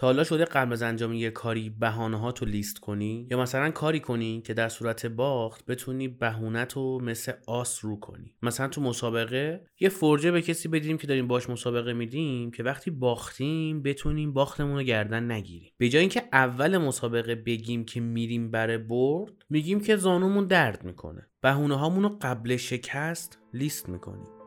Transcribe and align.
تا 0.00 0.06
حالا 0.06 0.24
شده 0.24 0.44
قبل 0.44 0.72
از 0.72 0.82
انجام 0.82 1.12
یه 1.12 1.30
کاری 1.30 1.70
بهانه 1.70 2.18
ها 2.18 2.32
تو 2.32 2.44
لیست 2.44 2.78
کنی؟ 2.78 3.26
یا 3.30 3.40
مثلا 3.40 3.70
کاری 3.70 4.00
کنی 4.00 4.40
که 4.40 4.54
در 4.54 4.68
صورت 4.68 5.06
باخت 5.06 5.66
بتونی 5.66 6.08
بهونت 6.08 6.72
رو 6.72 7.00
مثل 7.02 7.32
آس 7.46 7.84
رو 7.84 8.00
کنی؟ 8.00 8.36
مثلا 8.42 8.68
تو 8.68 8.80
مسابقه 8.80 9.64
یه 9.80 9.88
فرجه 9.88 10.30
به 10.30 10.42
کسی 10.42 10.68
بدیم 10.68 10.98
که 10.98 11.06
داریم 11.06 11.26
باش 11.26 11.50
مسابقه 11.50 11.92
میدیم 11.92 12.50
که 12.50 12.62
وقتی 12.62 12.90
باختیم 12.90 13.82
بتونیم 13.82 14.32
باختمون 14.32 14.76
رو 14.76 14.82
گردن 14.82 15.30
نگیریم. 15.32 15.72
به 15.78 15.88
جای 15.88 16.00
اینکه 16.00 16.22
اول 16.32 16.78
مسابقه 16.78 17.34
بگیم 17.34 17.84
که 17.84 18.00
میریم 18.00 18.50
برای 18.50 18.78
برد 18.78 19.32
میگیم 19.50 19.80
که 19.80 19.96
زانومون 19.96 20.46
درد 20.46 20.84
می‌کنه. 20.84 21.26
بهونه 21.42 21.78
هامون 21.78 22.02
رو 22.02 22.18
قبل 22.22 22.56
شکست 22.56 23.38
لیست 23.54 23.88
می‌کنیم. 23.88 24.39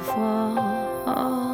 Before. 0.00 1.49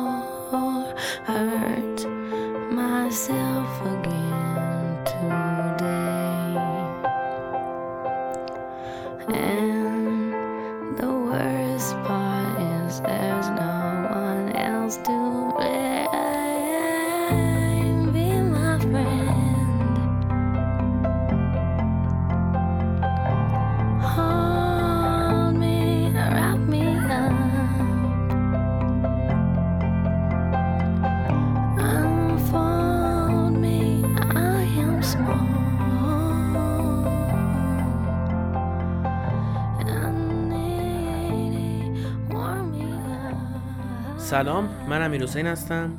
سلام 44.36 44.86
من 44.88 45.02
امیر 45.02 45.22
حسین 45.22 45.46
هستم 45.46 45.98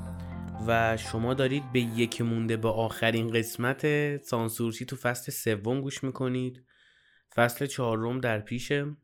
و 0.67 0.97
شما 0.97 1.33
دارید 1.33 1.71
به 1.73 1.79
یک 1.79 2.21
مونده 2.21 2.57
با 2.57 2.71
آخرین 2.71 3.27
قسمت 3.27 4.17
سانسورچی 4.23 4.85
تو 4.85 4.95
فصل 4.95 5.31
سوم 5.31 5.81
گوش 5.81 6.03
می‌کنید. 6.03 6.63
فصل 7.35 7.65
چهارم 7.65 8.19
در 8.19 8.39
پیشه 8.39 8.95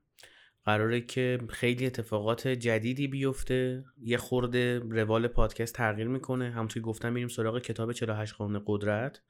قراره 0.65 1.01
که 1.01 1.39
خیلی 1.49 1.85
اتفاقات 1.85 2.47
جدیدی 2.47 3.07
بیفته. 3.07 3.83
یه 3.97 4.17
خورده 4.17 4.79
روال 4.79 5.27
پادکست 5.27 5.75
تغییر 5.75 6.07
می‌کنه. 6.07 6.51
همونطوری 6.51 6.81
گفتم 6.81 7.13
میریم 7.13 7.27
سراغ 7.27 7.59
کتاب 7.59 7.91
48 7.91 8.33
قانون 8.33 8.63
قدرت. 8.67 9.21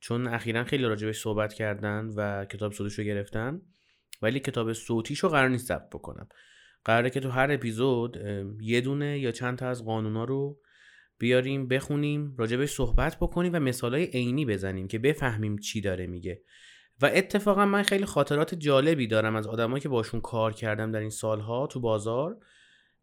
چون 0.00 0.26
اخیرا 0.26 0.64
خیلی 0.64 0.84
راجبش 0.84 1.20
صحبت 1.20 1.54
کردن 1.54 2.10
و 2.16 2.44
کتاب 2.44 2.72
صوتیش 2.72 2.98
رو 2.98 3.04
گرفتن. 3.04 3.60
ولی 4.22 4.40
کتاب 4.40 4.72
صوتیش 4.72 5.18
رو 5.18 5.28
قرار 5.28 5.48
نیست 5.48 5.66
ضبط 5.66 5.88
بکنم. 5.92 6.28
قراره 6.84 7.10
که 7.10 7.20
تو 7.20 7.30
هر 7.30 7.52
اپیزود 7.52 8.16
یه 8.60 8.80
دونه 8.80 9.18
یا 9.18 9.32
چند 9.32 9.58
تا 9.58 9.68
از 9.68 9.84
قانونا 9.84 10.24
رو 10.24 10.58
بیاریم 11.18 11.68
بخونیم 11.68 12.34
راجبش 12.38 12.70
صحبت 12.70 13.16
بکنیم 13.16 13.52
و 13.54 13.60
مثالای 13.60 14.04
عینی 14.04 14.46
بزنیم 14.46 14.88
که 14.88 14.98
بفهمیم 14.98 15.58
چی 15.58 15.80
داره 15.80 16.06
میگه. 16.06 16.42
و 17.02 17.10
اتفاقا 17.14 17.66
من 17.66 17.82
خیلی 17.82 18.04
خاطرات 18.04 18.54
جالبی 18.54 19.06
دارم 19.06 19.36
از 19.36 19.46
آدمایی 19.46 19.80
که 19.80 19.88
باشون 19.88 20.20
کار 20.20 20.52
کردم 20.52 20.92
در 20.92 21.00
این 21.00 21.10
سالها 21.10 21.66
تو 21.66 21.80
بازار 21.80 22.36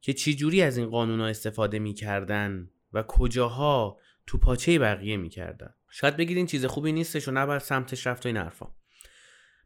که 0.02 0.14
چی 0.14 0.36
جوری 0.36 0.62
از 0.62 0.78
این 0.78 0.90
قانونا 0.90 1.28
استفاده 1.28 1.80
می‌کردن 1.80 2.70
و 2.94 3.04
کجاها 3.04 3.98
تو 4.28 4.38
پاچه 4.38 4.80
بقیه 4.80 5.18
می‌کردن. 5.18 5.74
شاید 5.90 6.18
بگید 6.18 6.38
این 6.38 6.46
چیز 6.46 6.66
خوبی 6.66 6.92
نیستش 6.92 7.28
و 7.28 7.32
نباید 7.32 7.62
سمتش 7.62 8.08
رفت 8.08 8.26
و 8.26 8.30
این 8.30 8.38
حرفا. 8.38 8.68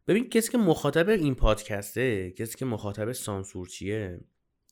ببین 0.08 0.30
کسی 0.30 0.52
که 0.52 0.58
مخاطب 0.58 1.10
این 1.10 1.36
پادکسته 1.36 2.32
کسی 2.32 2.58
که 2.58 2.66
مخاطب 2.66 3.12
سانسورچیه 3.12 4.20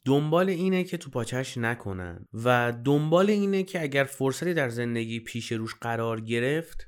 دنبال 0.06 0.50
اینه 0.50 0.84
که 0.84 0.97
تو 0.97 1.09
پاچش 1.09 1.58
نکنن 1.58 2.28
و 2.34 2.74
دنبال 2.86 3.30
اینه 3.30 3.64
که 3.64 3.81
اگر 3.81 4.03
فرصتی 4.03 4.53
در 4.53 4.70
زندگی 4.70 5.20
پیش 5.20 5.52
روش 5.52 5.75
قرار 5.75 6.22
گرفت 6.22 6.88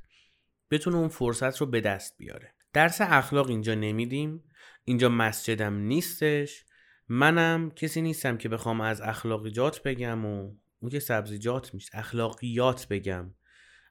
بتونه 0.71 0.97
اون 0.97 1.07
فرصت 1.07 1.57
رو 1.57 1.65
به 1.65 1.81
دست 1.81 2.17
بیاره. 2.17 2.53
درس 2.73 3.01
اخلاق 3.01 3.49
اینجا 3.49 3.75
نمیدیم. 3.75 4.43
اینجا 4.85 5.09
مسجدم 5.09 5.73
نیستش. 5.73 6.65
منم 7.07 7.71
کسی 7.71 8.01
نیستم 8.01 8.37
که 8.37 8.49
بخوام 8.49 8.81
از 8.81 9.01
اخلاقیات 9.01 9.83
بگم 9.83 10.25
و 10.25 10.55
اون 10.79 10.91
که 10.91 10.99
سبزیجات 10.99 11.73
میشه. 11.73 11.89
اخلاقیات 11.93 12.87
بگم. 12.87 13.33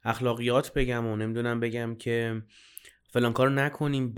اخلاقیات 0.05 0.75
بگم 0.75 1.07
و 1.07 1.17
نمی‌دونم 1.17 1.61
بگم 1.61 1.95
که 1.95 2.43
فلان 3.13 3.33
کارو 3.33 3.51
نکنیم 3.51 4.15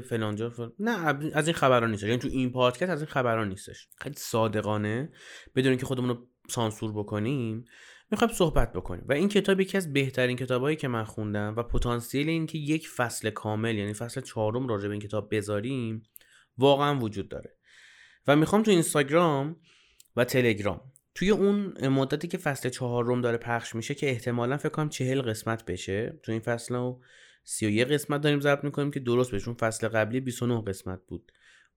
فلان 0.00 0.36
جا 0.36 0.50
فلان... 0.50 0.72
نه 0.78 1.18
از 1.34 1.46
این 1.46 1.54
خبران 1.54 1.90
نیستش. 1.90 2.08
یعنی 2.08 2.18
تو 2.18 2.28
این 2.28 2.52
پادکست 2.52 2.90
از 2.90 3.00
این 3.00 3.10
خبران 3.10 3.48
نیستش. 3.48 3.88
خیلی 3.98 4.14
صادقانه. 4.18 5.12
بدون 5.54 5.70
اینکه 5.70 5.86
خودمون 5.86 6.08
رو 6.08 6.28
سانسور 6.48 6.92
بکنیم 6.92 7.64
می‌خوایم 8.10 8.34
صحبت 8.34 8.72
بکنیم. 8.72 9.04
و 9.08 9.12
این 9.12 9.28
کتاب 9.28 9.60
یکی 9.60 9.76
از 9.76 9.92
بهترین 9.92 10.36
کتابایی 10.36 10.76
که 10.76 10.88
من 10.88 11.04
خوندم 11.04 11.54
و 11.56 11.62
پتانسیل 11.62 12.28
این 12.28 12.46
که 12.46 12.58
یک 12.58 12.88
فصل 12.88 13.30
کامل 13.30 13.74
یعنی 13.74 13.94
فصل 13.94 14.20
چهارم 14.20 14.68
راجع 14.68 14.86
به 14.86 14.92
این 14.92 15.00
کتاب 15.00 15.34
بذاریم 15.34 16.02
واقعا 16.58 16.98
وجود 16.98 17.28
داره. 17.28 17.56
و 18.26 18.36
می‌خوام 18.36 18.62
تو 18.62 18.70
اینستاگرام 18.70 19.56
و 20.16 20.24
تلگرام. 20.24 20.80
توی 21.14 21.30
اون 21.30 21.88
مدتی 21.88 22.28
که 22.28 22.38
فصل 22.38 22.68
چهارم 22.68 23.20
داره 23.20 23.36
پخش 23.36 23.74
میشه 23.74 23.94
که 23.94 24.10
احتمالا 24.10 24.56
فکر 24.56 24.68
کنم 24.68 24.88
چهل 24.88 25.22
قسمت 25.22 25.64
بشه 25.64 26.20
تو 26.22 26.32
این 26.32 26.40
فصل 26.40 26.74
31 27.48 27.88
قسمت 27.88 28.20
داریم 28.20 28.40
ضبط 28.40 28.64
می‌کنیم 28.64 28.90
که 28.90 29.00
درست 29.00 29.30
بهشون 29.30 29.54
فصل 29.54 29.88
قبلی 29.88 30.20
29 30.20 30.62
قسمت 30.66 31.00
بود. 31.08 31.32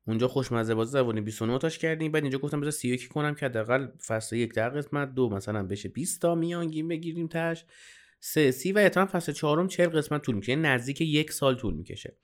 اونجا 0.07 0.27
خوشمزه 0.27 0.75
بازی 0.75 0.91
زبانی 0.91 1.21
29 1.21 1.57
تاش 1.57 1.77
کردیم. 1.77 2.11
بعد 2.11 2.23
اینجا 2.23 2.37
گفتم 2.37 2.59
بذار 2.59 2.71
31 2.71 3.07
کنم 3.07 3.35
که 3.35 3.45
حداقل 3.45 3.87
فصل 4.07 4.35
یک 4.35 4.53
در 4.53 4.69
قسمت 4.69 5.13
دو 5.13 5.29
مثلا 5.29 5.63
بشه 5.63 5.89
20 5.89 6.21
تا 6.21 6.35
میانگین 6.35 6.87
بگیریم 6.87 7.27
تاش. 7.27 7.65
سه 8.19 8.51
سی 8.51 8.71
و 8.71 8.77
احتمال 8.77 9.07
فصل 9.07 9.31
چهارم 9.31 9.67
40 9.67 9.89
قسمت 9.89 10.21
طول 10.21 10.35
می‌کشه. 10.35 10.51
یعنی 10.51 10.61
نزدیک 10.61 11.01
یک 11.01 11.31
سال 11.31 11.55
طول 11.55 11.73
می‌کشه. 11.73 12.15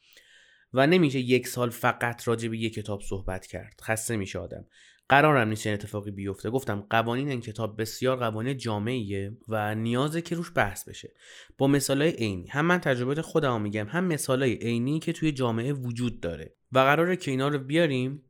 و 0.73 0.87
نمیشه 0.87 1.19
یک 1.19 1.47
سال 1.47 1.69
فقط 1.69 2.27
راجع 2.27 2.49
به 2.49 2.57
یک 2.57 2.73
کتاب 2.73 3.01
صحبت 3.01 3.45
کرد. 3.45 3.81
خسته 3.83 4.17
میشه 4.17 4.39
آدم. 4.39 4.65
قرارم 5.09 5.47
نیست 5.47 5.65
این 5.65 5.73
اتفاقی 5.73 6.11
بیفته. 6.11 6.49
گفتم 6.49 6.87
قوانین 6.89 7.29
این 7.29 7.41
کتاب 7.41 7.81
بسیار 7.81 8.17
قوانین 8.17 8.57
جامعیه 8.57 9.37
و 9.47 9.75
نیازه 9.75 10.21
که 10.21 10.35
روش 10.35 10.51
بحث 10.55 10.89
بشه. 10.89 11.13
با 11.57 11.67
مثالای 11.67 12.11
عینی. 12.11 12.47
هم 12.47 12.65
من 12.65 12.79
تجربه 12.79 13.21
خودم 13.21 13.61
میگم 13.61 13.87
هم 13.87 14.03
مثالای 14.03 14.53
عینی 14.53 14.99
که 14.99 15.13
توی 15.13 15.31
جامعه 15.31 15.73
وجود 15.73 16.19
داره. 16.19 16.55
و 16.71 16.79
قراره 16.79 17.15
که 17.15 17.31
اینا 17.31 17.47
رو 17.47 17.59
بیاریم 17.59 18.23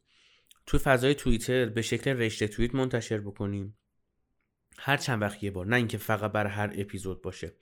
توی 0.66 0.80
فضای 0.80 1.16
توییتر 1.16 1.66
به 1.66 1.82
شکل 1.82 2.12
رشته 2.12 2.48
توییت 2.48 2.76
منتشر 2.76 3.18
بکنیم. 3.18 3.78
هر 4.78 4.98
چند 4.98 5.22
وقت 5.22 5.44
یه 5.44 5.52
بار. 5.52 5.66
نه 5.66 5.76
اینکه 5.76 5.98
فقط 5.98 6.32
برای 6.32 6.52
هر 6.52 6.74
اپیزود 6.78 7.22
باشه. 7.22 7.54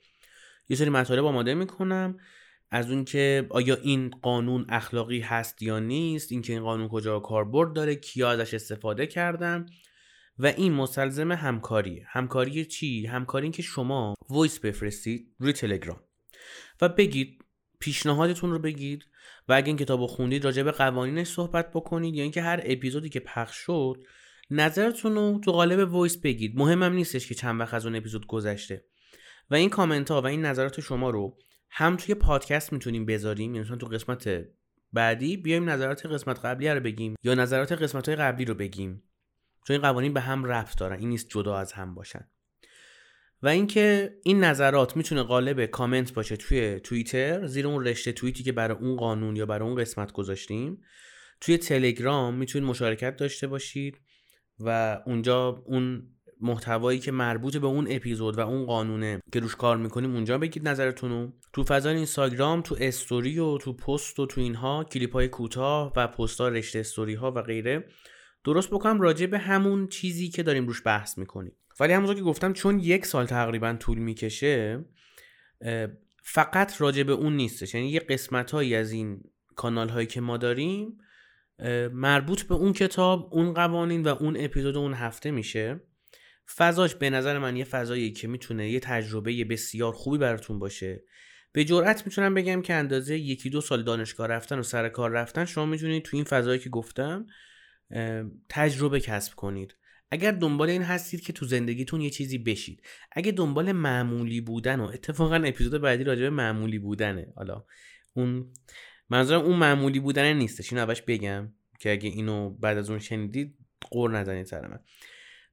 یه 0.68 0.76
سری 0.76 0.90
مطالب 0.90 1.24
آماده 1.24 1.54
می‌کنم. 1.54 2.18
از 2.74 2.90
اون 2.90 3.04
که 3.04 3.46
آیا 3.50 3.74
این 3.74 4.10
قانون 4.10 4.66
اخلاقی 4.68 5.20
هست 5.20 5.62
یا 5.62 5.78
نیست 5.78 6.32
اینکه 6.32 6.52
این 6.52 6.62
قانون 6.62 6.88
کجا 6.88 7.20
کاربرد 7.20 7.72
داره 7.72 7.94
کیا 7.94 8.30
ازش 8.30 8.54
استفاده 8.54 9.06
کردن 9.06 9.66
و 10.38 10.46
این 10.46 10.72
مستلزم 10.72 11.32
همکاریه. 11.32 12.06
همکاری 12.08 12.64
چی؟ 12.64 13.06
همکاری 13.06 13.44
این 13.44 13.52
که 13.52 13.62
شما 13.62 14.14
voice 14.28 14.58
بفرستید 14.58 15.34
روی 15.38 15.52
تلگرام 15.52 16.00
و 16.80 16.88
بگید 16.88 17.44
پیشنهادتون 17.80 18.50
رو 18.50 18.58
بگید 18.58 19.04
و 19.48 19.52
اگه 19.52 19.66
این 19.66 19.76
کتاب 19.76 20.00
رو 20.00 20.06
خوندید 20.06 20.44
راجع 20.44 20.62
به 20.62 20.72
قوانینش 20.72 21.26
صحبت 21.26 21.70
بکنید 21.70 22.14
یا 22.14 22.22
اینکه 22.22 22.42
هر 22.42 22.60
اپیزودی 22.64 23.08
که 23.08 23.20
پخش 23.20 23.56
شد 23.56 24.02
نظرتون 24.50 25.14
رو 25.14 25.40
تو 25.44 25.52
قالب 25.52 25.92
voice 25.92 26.16
بگید. 26.16 26.58
مهمم 26.58 26.92
نیستش 26.92 27.28
که 27.28 27.34
چند 27.34 27.60
وقت 27.60 27.74
از 27.74 27.86
اون 27.86 27.96
اپیزود 27.96 28.26
گذشته. 28.26 28.84
و 29.50 29.54
این 29.54 29.70
کامنت 29.70 30.10
ها 30.10 30.22
و 30.22 30.26
این 30.26 30.44
نظرات 30.44 30.80
شما 30.80 31.10
رو 31.10 31.36
هم 31.76 31.96
توی 31.96 32.14
پادکست 32.14 32.72
می‌تونیم 32.72 33.06
بذاریم 33.06 33.54
یعنی 33.54 33.78
تو 33.78 33.86
قسمت 33.86 34.44
بعدی 34.92 35.36
بیایم 35.36 35.70
نظرات 35.70 36.06
قسمت 36.06 36.44
قبلی 36.44 36.68
رو 36.68 36.80
بگیم 36.80 37.14
یا 37.22 37.34
نظرات 37.34 37.72
قسمت 37.72 38.08
های 38.08 38.16
قبلی 38.16 38.44
رو 38.44 38.54
بگیم. 38.54 39.02
چون 39.66 39.74
این 39.74 39.82
قوانین 39.82 40.12
به 40.14 40.20
هم 40.20 40.44
ربط 40.44 40.78
دارن 40.78 40.98
این 40.98 41.08
نیست 41.08 41.28
جدا 41.28 41.58
از 41.58 41.72
هم 41.72 41.94
باشن. 41.94 42.28
و 43.42 43.48
اینکه 43.48 44.16
این 44.24 44.44
نظرات 44.44 44.96
می‌تونه 44.96 45.22
قالب 45.22 45.66
کامنت 45.66 46.14
باشه 46.14 46.36
توی 46.36 46.80
توییتر 46.80 47.46
زیر 47.46 47.66
اون 47.66 47.84
رشته 47.84 48.12
توییتی 48.12 48.42
که 48.42 48.52
برای 48.52 48.76
اون 48.76 48.96
قانون 48.96 49.36
یا 49.36 49.46
برای 49.46 49.68
اون 49.68 49.80
قسمت 49.80 50.12
گذاشتیم. 50.12 50.82
توی 51.40 51.58
تلگرام 51.58 52.34
می‌تونید 52.34 52.68
مشارکت 52.68 53.16
داشته 53.16 53.46
باشید 53.46 54.00
و 54.58 55.00
اونجا 55.06 55.48
اون 55.66 56.10
محتوایی 56.44 56.98
که 56.98 57.12
مربوط 57.12 57.56
به 57.56 57.66
اون 57.66 57.86
اپیزود 57.90 58.38
و 58.38 58.40
اون 58.40 58.66
قانونه 58.66 59.20
که 59.32 59.40
روش 59.40 59.56
کار 59.56 59.76
می‌کنیم 59.76 60.14
اونجا 60.14 60.38
بگید 60.38 60.68
نظرتونو. 60.68 61.32
تو 61.52 61.62
فضای 61.62 61.96
اینستاگرام 61.96 62.62
تو 62.62 62.76
استوری 62.80 63.38
و 63.38 63.58
تو 63.58 63.72
پست 63.72 64.18
و 64.18 64.26
تو 64.26 64.40
اینها 64.40 64.84
کلیپ 64.84 65.12
های 65.12 65.28
کوتاه 65.28 65.92
و 65.96 66.06
پست 66.06 66.40
ها 66.40 66.48
رشته 66.48 66.78
استوری 66.78 67.14
ها 67.14 67.32
و 67.32 67.42
غیره. 67.42 67.84
درست 68.44 68.70
بکنم 68.70 69.00
راجع 69.00 69.26
به 69.26 69.38
همون 69.38 69.88
چیزی 69.88 70.28
که 70.28 70.42
داریم 70.42 70.66
روش 70.66 70.82
بحث 70.84 71.18
می‌کنیم. 71.18 71.52
ولی 71.80 71.92
همونطور 71.92 72.16
که 72.16 72.22
گفتم 72.22 72.52
چون 72.52 72.78
یک 72.78 73.06
سال 73.06 73.26
تقریبا 73.26 73.76
طول 73.80 73.98
می‌کشه 73.98 74.84
فقط 76.22 76.80
راجع 76.80 77.02
به 77.02 77.12
اون 77.12 77.36
نیستش. 77.36 77.74
یعنی 77.74 77.90
یه 77.90 78.00
قسمت 78.00 78.50
هایی 78.50 78.74
از 78.74 78.92
این 78.92 79.22
کانال 79.56 79.88
هایی 79.88 80.06
که 80.06 80.20
ما 80.20 80.36
داریم 80.36 80.98
مربوط 81.92 82.42
به 82.42 82.54
اون 82.54 82.72
کتاب 82.72 83.28
اون 83.32 83.54
قوانین 83.54 84.02
و 84.02 84.08
اون 84.08 84.36
اپیزود 84.38 84.76
اون 84.76 84.94
هفته 84.94 85.30
میشه. 85.30 85.80
فضاش 86.56 86.94
به 86.94 87.10
نظر 87.10 87.38
من 87.38 87.56
یه 87.56 87.64
فضایی 87.64 88.12
که 88.12 88.28
می‌تونه 88.28 88.70
یه 88.70 88.80
تجربه 88.80 89.44
بسیار 89.44 89.92
خوبی 89.92 90.18
براتون 90.18 90.58
باشه. 90.58 91.04
به 91.52 91.64
جرئت 91.64 92.06
می‌تونم 92.06 92.34
بگم 92.34 92.62
که 92.62 92.74
اندازه 92.74 93.18
یکی 93.18 93.50
دو 93.50 93.60
سال 93.60 93.82
دانشگاه 93.82 94.26
رفتن 94.26 94.58
و 94.58 94.62
سر 94.62 94.88
کار 94.88 95.10
رفتن 95.10 95.44
شما 95.44 95.66
می‌تونید 95.66 96.02
تو 96.02 96.16
این 96.16 96.24
فضایی 96.24 96.58
که 96.58 96.70
گفتم 96.70 97.26
تجربه 98.48 99.00
کسب 99.00 99.34
کنید. 99.34 99.76
اگر 100.10 100.30
دنبال 100.30 100.70
این 100.70 100.82
هستید 100.82 101.20
که 101.20 101.32
تو 101.32 101.46
زندگیتون 101.46 102.00
یه 102.00 102.10
چیزی 102.10 102.38
بشید. 102.38 102.82
اگه 103.12 103.32
دنبال 103.32 103.72
معمولی 103.72 104.40
بودن 104.40 104.80
و 104.80 104.84
اتفاقا 104.84 105.36
اپیزود 105.36 105.80
بعدی 105.80 106.04
راجع 106.04 106.22
به 106.22 106.30
معمولی 106.30 106.78
بودنه. 106.78 107.32
حالا 107.36 107.64
اون 108.14 108.52
منظورم 109.10 109.40
اون 109.40 109.56
معمولی 109.56 110.00
بودن 110.00 110.32
نیستش. 110.32 110.72
اینو 110.72 110.94
بگم 111.06 111.52
که 111.80 111.92
اگه 111.92 112.08
اینو 112.08 112.50
بعد 112.50 112.78
از 112.78 112.90
اون 112.90 112.98
شنیدید 112.98 113.58
قور 113.90 114.10
نزنید 114.10 114.46
سر 114.46 114.66
من. 114.66 114.80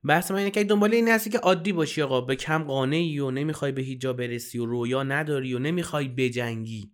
بحث 0.04 0.32
من 0.32 0.38
اینه 0.38 0.52
که 0.52 0.64
دنبال 0.64 0.94
این 0.94 1.08
هستی 1.08 1.30
که 1.30 1.38
عادی 1.38 1.72
باشی 1.74 2.02
آقا 2.02 2.22
به 2.22 2.36
کم 2.36 2.64
قانعی 2.64 3.20
و 3.20 3.32
نمی‌خوای 3.32 3.72
به 3.72 3.82
هیچ 3.82 4.02
جا 4.02 4.14
برسی 4.14 4.60
و 4.60 4.66
رویا 4.66 5.04
نداری 5.04 5.54
و 5.54 5.60
نمی‌خوای 5.60 6.08
بجنگی. 6.08 6.92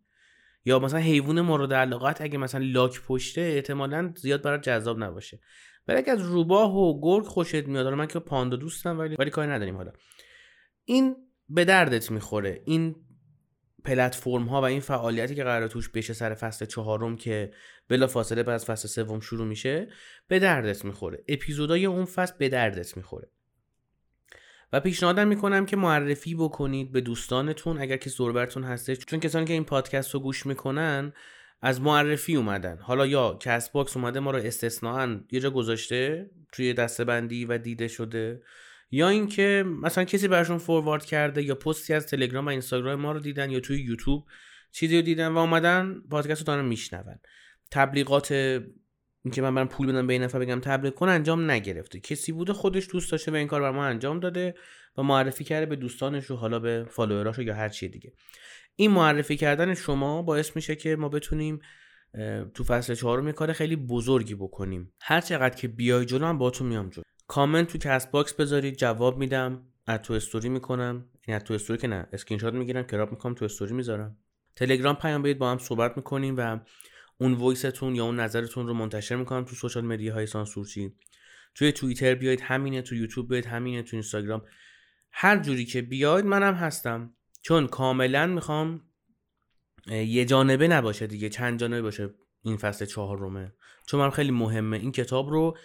یا 0.65 0.79
مثلا 0.79 0.99
حیوان 0.99 1.41
مورد 1.41 1.73
علاقت 1.73 2.21
اگه 2.21 2.37
مثلا 2.37 2.65
لاک 2.65 3.01
پشته 3.07 3.41
احتمالا 3.41 4.13
زیاد 4.17 4.41
برات 4.41 4.63
جذاب 4.63 5.03
نباشه. 5.03 5.39
ولی 5.87 5.97
اگه 5.97 6.11
از 6.11 6.21
روباه 6.21 6.77
و 6.77 7.01
گرگ 7.01 7.25
خوشت 7.25 7.67
میاد 7.67 7.87
من 7.87 8.07
که 8.07 8.19
پاندا 8.19 8.57
دوستم 8.57 8.99
ولی 8.99 9.15
ولی 9.19 9.29
کاری 9.29 9.51
نداریم 9.51 9.75
حالا. 9.75 9.91
این 10.85 11.15
به 11.49 11.65
دردت 11.65 12.11
می‌خوره. 12.11 12.61
این 12.65 12.95
پلتفرم 13.87 14.43
ها 14.43 14.61
و 14.61 14.63
این 14.63 14.79
فعالیتی 14.79 15.35
که 15.35 15.43
قرار 15.43 15.67
توش 15.67 15.89
بشه 15.89 16.13
سر 16.13 16.33
فصل 16.33 16.65
چهارم 16.65 17.15
که 17.15 17.51
بلا 17.89 18.07
فاصله 18.07 18.43
بعد 18.43 18.55
از 18.55 18.65
فصل 18.65 18.87
سوم 18.87 19.19
شروع 19.19 19.47
میشه 19.47 19.87
به 20.27 20.39
دردت 20.39 20.85
می‌خوره. 20.85 21.23
اپیزودای 21.27 21.85
اون 21.85 22.05
فصل 22.05 22.33
به 22.37 22.49
دردت 22.49 22.97
می‌خوره. 22.97 23.29
و 24.73 24.79
پیشنهادم 24.79 25.27
می‌کنم 25.27 25.65
که 25.65 25.75
معرفی 25.75 26.35
بکنید 26.35 26.91
به 26.91 27.01
دوستانتون 27.01 27.81
اگر 27.81 27.97
که 27.97 28.09
زوربرتون 28.09 28.63
هستش. 28.63 28.97
چون 28.97 29.19
کسانی 29.19 29.45
که 29.45 29.53
این 29.53 29.63
پادکست 29.65 30.13
رو 30.13 30.19
گوش 30.19 30.45
می‌کنن 30.45 31.13
از 31.61 31.81
معرفی 31.81 32.35
اومدن. 32.35 32.77
حالا 32.77 33.05
یا 33.05 33.37
CastBox 33.41 33.97
اومده 33.97 34.19
ما 34.19 34.31
رو 34.31 34.37
استثنائا 34.37 35.19
یه 35.31 35.39
جا 35.39 35.49
گذاشته 35.49 36.29
توی 36.51 36.73
دستبندی 36.73 37.45
و 37.45 37.57
دیده 37.57 37.87
شده. 37.87 38.41
یا 38.91 39.09
اینکه 39.09 39.63
مثلا 39.81 40.03
کسی 40.03 40.27
براشون 40.27 40.57
forward 40.57 41.05
کرده 41.05 41.43
یا 41.43 41.55
پستی 41.55 41.93
از 41.93 42.07
تلگرام 42.07 42.45
و 42.45 42.49
اینستاگرام 42.49 42.99
ما 42.99 43.11
رو 43.11 43.19
دیدن 43.19 43.49
یا 43.49 43.59
توی 43.59 43.81
یوتیوب 43.81 44.25
چیزی 44.71 44.95
رو 44.95 45.01
دیدن 45.01 45.27
و 45.27 45.37
اومدن 45.37 46.01
پادکست 46.11 46.39
رو 46.39 46.45
دارن 46.45 46.65
میشنون. 46.65 47.19
تبلیغات 47.71 48.31
اینکه 49.25 49.41
من 49.41 49.55
برم 49.55 49.67
پول 49.67 49.87
بدم 49.87 50.07
به 50.07 50.13
این 50.13 50.23
نفر 50.23 50.39
بگم 50.39 50.59
تبلیغ 50.59 50.93
کن 50.93 51.09
انجام 51.09 51.51
نگرفته. 51.51 51.99
کسی 51.99 52.31
بوده 52.31 52.53
خودش 52.53 52.87
دوست 52.91 53.11
داشته 53.11 53.31
و 53.31 53.35
این 53.35 53.47
کار 53.47 53.61
برا 53.61 53.71
ما 53.71 53.85
انجام 53.85 54.19
داده 54.19 54.55
و 54.97 55.03
معرفی 55.03 55.43
کرده 55.43 55.65
به 55.65 55.75
دوستانش 55.75 56.31
و 56.31 56.35
حالا 56.35 56.59
به 56.59 56.85
follower 56.89 57.29
اش 57.29 57.39
یا 57.39 57.55
هر 57.55 57.69
چی 57.69 57.87
دیگه. 57.87 58.13
این 58.75 58.91
معرفی 58.91 59.37
کردن 59.37 59.73
شما 59.73 60.21
باعث 60.21 60.55
میشه 60.55 60.75
که 60.75 60.95
ما 60.95 61.09
بتونیم 61.09 61.59
تو 62.53 62.63
فصل 62.63 62.95
چهارم 62.95 63.27
یه 63.27 63.33
کار 63.33 63.53
خیلی 63.53 63.75
بزرگی 63.75 64.35
بکنیم. 64.35 64.93
هر 65.01 65.21
چقدر 65.21 65.55
که 65.55 65.67
بیای 65.67 66.05
جلو 66.05 66.25
هم 66.25 66.37
باتون 66.37 66.67
میام 66.67 66.89
جلو. 66.89 67.03
کامنت 67.27 67.67
تو 67.67 67.77
CastBox 67.77 68.33
بذارید 68.33 68.77
جواب 68.77 69.17
میدم 69.17 69.63
از 69.85 69.99
تو 69.99 70.13
استوری 70.13 70.49
می‌کنم. 70.49 71.05
از 71.27 71.43
تو 71.43 71.53
استوری 71.53 71.79
که 71.79 71.87
نه 71.87 72.07
اسکرین 72.13 72.39
شات 72.39 72.53
می‌گیرم 72.53 72.83
crop 72.83 73.11
می‌کنم 73.11 73.33
تو 73.33 73.45
استوری 73.45 73.73
می‌ذارم. 73.73 74.17
تلگرام 74.55 74.95
پیام 74.95 75.21
بدید 75.21 75.37
با 75.37 75.51
هم 75.51 75.57
صحبت 75.57 75.97
می‌کنیم 75.97 76.35
و 76.37 76.59
اون 77.17 77.33
voice 77.33 77.72
تون 77.72 77.95
یا 77.95 78.05
اون 78.05 78.19
نظرتون 78.19 78.67
رو 78.67 78.73
منتشر 78.73 79.15
می‌کنم 79.15 79.45
تو 79.45 79.55
social 79.55 79.85
media 79.85 80.13
های 80.13 80.25
سانسورچی. 80.25 80.93
توی 81.55 81.71
توییتر 81.71 82.15
بیاید 82.15 82.41
همینه 82.41 82.81
تو 82.81 82.95
یوتیوب 82.95 83.29
بیاید 83.29 83.45
همینه 83.45 83.83
تو 83.83 83.95
اینستاگرام. 83.95 84.41
هر 85.11 85.39
جوری 85.39 85.65
که 85.65 85.81
بیاید 85.81 86.25
منم 86.25 86.53
هستم. 86.53 87.13
چون 87.41 87.67
کاملا 87.67 88.27
می‌خوام 88.27 88.81
یه 89.87 90.25
جانبه 90.25 90.67
نباشه 90.67 91.07
دیگه 91.07 91.29
چند 91.29 91.59
جانبه 91.59 91.81
باشه 91.81 92.09
این 92.41 92.57
فصل 92.57 92.85
چهارمه. 92.85 93.53
چون 93.85 93.99
من 93.99 94.09
خیلی 94.09 94.31
مهمه 94.31 94.77
این 94.77 94.91
کتاب 94.91 95.29
رو 95.29 95.57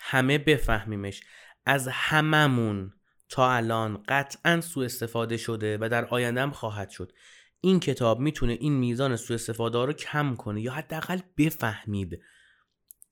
همه 0.00 0.38
بفهمیمش. 0.38 1.20
از 1.66 1.88
هممون 1.92 2.92
تا 3.28 3.52
الان 3.52 4.02
قطعا 4.08 4.60
سوء 4.60 4.84
استفاده 4.84 5.36
شده 5.36 5.78
و 5.80 5.88
در 5.88 6.04
آینده 6.04 6.42
هم 6.42 6.50
خواهد 6.50 6.90
شد. 6.90 7.12
این 7.60 7.80
کتاب 7.80 8.20
می‌تونه 8.20 8.52
این 8.52 8.72
میزان 8.72 9.16
سوء 9.16 9.34
استفاده 9.34 9.84
رو 9.84 9.92
کم 9.92 10.36
کنه 10.36 10.60
یا 10.60 10.72
حداقل 10.72 11.20
بفهمید. 11.38 12.20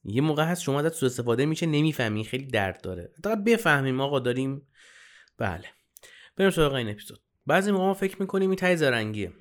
یه 0.05 0.20
موقع 0.20 0.44
هست 0.44 0.62
شما 0.62 0.81
ازت 0.81 0.94
سوء 0.94 1.06
استفاده 1.08 1.46
میشه 1.46 1.67
نمی‌فهمی 1.67 2.25
خیلی 2.25 2.46
درد 2.46 2.81
داره. 2.81 3.11
حداقل 3.19 3.43
بفهمیم 3.43 4.00
آقا 4.00 4.19
داریم. 4.19 4.67
بله. 5.38 5.64
بریم 6.37 6.50
سراغ 6.50 6.73
این 6.73 6.88
اپیزود. 6.88 7.20
بعضی 7.46 7.73
موقع 7.73 7.84
ما 7.84 7.94
فکر 7.94 8.17
می‌کنیم 8.20 8.50
این 8.50 8.56
تای 8.56 8.76
زرنگیه. 8.76 9.32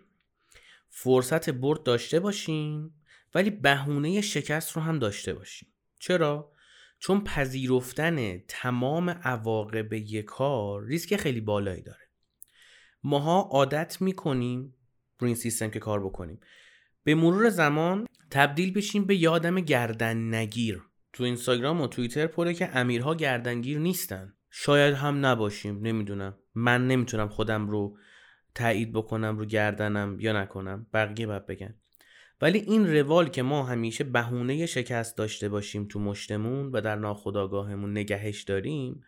فرصت 0.89 1.49
برد 1.49 1.83
داشته 1.83 2.19
باشیم 2.19 2.93
ولی 3.35 3.49
بهونه 3.49 4.21
شکست 4.21 4.71
رو 4.71 4.81
هم 4.81 4.99
داشته 4.99 5.33
باشیم. 5.33 5.69
چرا؟ 5.99 6.51
چون 6.99 7.23
پذیرفتن 7.23 8.37
تمام 8.37 9.09
عواقب 9.09 9.93
یک 9.93 10.25
کار 10.25 10.85
ریسک 10.85 11.15
خیلی 11.15 11.41
بالایی 11.41 11.81
داره. 11.81 12.09
ماها 13.03 13.41
عادت 13.41 14.01
می‌کنیم 14.01 14.75
رو 15.19 15.27
این 15.27 15.35
سیستم 15.35 15.69
که 15.69 15.79
کار 15.79 16.05
بکنیم. 16.05 16.39
به 17.03 17.15
مرور 17.15 17.49
زمان 17.49 18.07
تبدیل 18.31 18.73
بشیم 18.73 19.05
به 19.05 19.15
یادم 19.15 19.59
گردن 19.59 20.33
نگیر 20.35 20.83
تو 21.13 21.23
اینستاگرام 21.23 21.81
و 21.81 21.87
توییتر 21.87 22.27
پره 22.27 22.53
که 22.53 22.77
امیرها 22.77 23.15
گردنگیر 23.15 23.79
نیستن. 23.79 24.33
شاید 24.51 24.93
هم 24.93 25.25
نباشیم 25.25 25.79
نمی‌دونم. 25.81 26.37
من 26.55 26.87
نمی‌تونم 26.87 27.27
خودم 27.27 27.69
رو 27.69 27.97
تایید 28.55 28.93
بکنم 28.93 29.37
رو 29.37 29.45
گردنم 29.45 30.17
یا 30.19 30.41
نکنم. 30.41 30.87
بقیه 30.93 31.27
باید 31.27 31.45
بگن. 31.45 31.75
ولی 32.41 32.59
این 32.59 32.95
روال 32.97 33.29
که 33.29 33.41
ما 33.41 33.63
همیشه 33.63 34.03
بهونه 34.03 34.65
شکست 34.65 35.17
داشته 35.17 35.49
باشیم 35.49 35.87
تو 35.87 35.99
مشتمون 35.99 36.71
و 36.71 36.81
در 36.81 36.95
ناخودآگاهمون 36.95 37.91
نگهش 37.91 38.43
داریم 38.43 39.03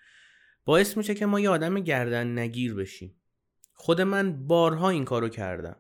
باعث 0.66 0.98
میشه 0.98 1.16
که 1.16 1.26
ما 1.26 1.40
یه 1.40 1.50
آدم 1.50 1.80
گردن 1.80 2.40
نگیر 2.40 2.74
بشیم. 2.74 3.16
خود 3.74 4.02
من 4.02 4.48
بارها 4.48 4.90
این 4.90 5.06
کارو 5.06 5.30
کردم. 5.30 5.76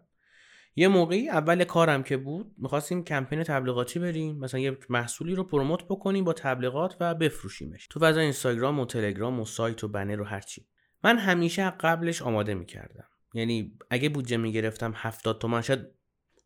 یه 0.75 0.88
موقعی 0.88 1.29
اول 1.29 1.63
کارم 1.63 2.03
که 2.03 2.18
بود 2.18 2.56
می‌خواستیم 2.58 3.03
کمپین 3.03 3.44
تبلیغاتی 3.44 4.00
بریم 4.00 4.38
مثلا 4.38 4.60
یه 4.60 4.77
محصولی 4.89 5.36
رو 5.36 5.44
پروموت 5.44 5.84
بکنیم 5.84 6.24
با 6.24 6.34
تبلیغات 6.34 6.98
و 7.00 7.15
بفروشیمش. 7.15 7.88
تو 7.88 8.00
فضای 8.00 8.24
اینستاگرام 8.24 8.79
و 8.79 8.86
تلگرام 8.86 9.39
و 9.39 9.46
سایت 9.46 9.84
و 9.84 9.88
بنر 9.88 10.22
و 10.22 10.24
هرچی 10.24 10.68
من 11.03 11.18
همیشه 11.18 11.70
قبلش 11.70 12.22
آماده 12.22 12.53
می‌کردم. 12.53 13.08
یعنی 13.34 13.77
اگه 13.89 14.10
بودجه 14.10 14.38
می‌گرفتم 14.38 14.94
70 14.96 15.39
تومن 15.39 15.62
شاید 15.62 15.99